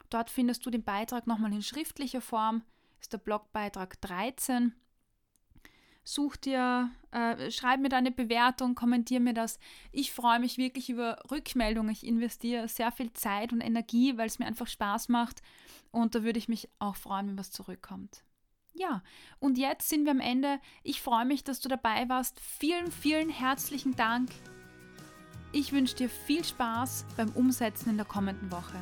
Dort 0.09 0.31
findest 0.31 0.65
du 0.65 0.71
den 0.71 0.83
Beitrag 0.83 1.27
nochmal 1.27 1.53
in 1.53 1.61
schriftlicher 1.61 2.23
Form. 2.23 2.63
Ist 3.03 3.13
der 3.13 3.19
Blogbeitrag 3.19 4.01
13 4.01 4.75
such 6.05 6.37
dir, 6.37 6.91
äh, 7.11 7.51
schreib 7.51 7.81
mir 7.81 7.89
deine 7.89 8.11
Bewertung, 8.11 8.75
kommentier 8.75 9.21
mir 9.21 9.35
das. 9.35 9.59
Ich 9.93 10.13
freue 10.13 10.41
mich 10.41 10.59
wirklich 10.59 10.91
über 10.91 11.19
Rückmeldungen. 11.31 11.93
Ich 11.93 12.07
investiere 12.07 12.69
sehr 12.69 12.93
viel 12.93 13.13
Zeit 13.13 13.53
und 13.53 13.61
Energie, 13.61 14.17
weil 14.17 14.27
es 14.27 14.39
mir 14.39 14.47
einfach 14.47 14.67
Spaß 14.67 15.09
macht. 15.09 15.43
Und 15.91 16.15
da 16.15 16.23
würde 16.23 16.39
ich 16.39 16.49
mich 16.49 16.69
auch 16.79 16.97
freuen, 16.97 17.29
wenn 17.29 17.39
was 17.39 17.51
zurückkommt. 17.51 18.25
Ja, 18.75 19.03
und 19.39 19.59
jetzt 19.59 19.89
sind 19.89 20.05
wir 20.05 20.13
am 20.13 20.21
Ende. 20.21 20.59
Ich 20.83 21.03
freue 21.03 21.27
mich, 21.27 21.45
dass 21.45 21.61
du 21.61 21.69
dabei 21.69 22.09
warst. 22.09 22.41
Vielen, 22.41 22.91
vielen 22.91 23.29
herzlichen 23.29 23.95
Dank. 23.97 24.31
Ich 25.53 25.73
wünsche 25.73 25.97
dir 25.97 26.09
viel 26.09 26.43
Spaß 26.43 27.05
beim 27.17 27.29
Umsetzen 27.31 27.91
in 27.91 27.97
der 27.99 28.07
kommenden 28.07 28.51
Woche. 28.51 28.81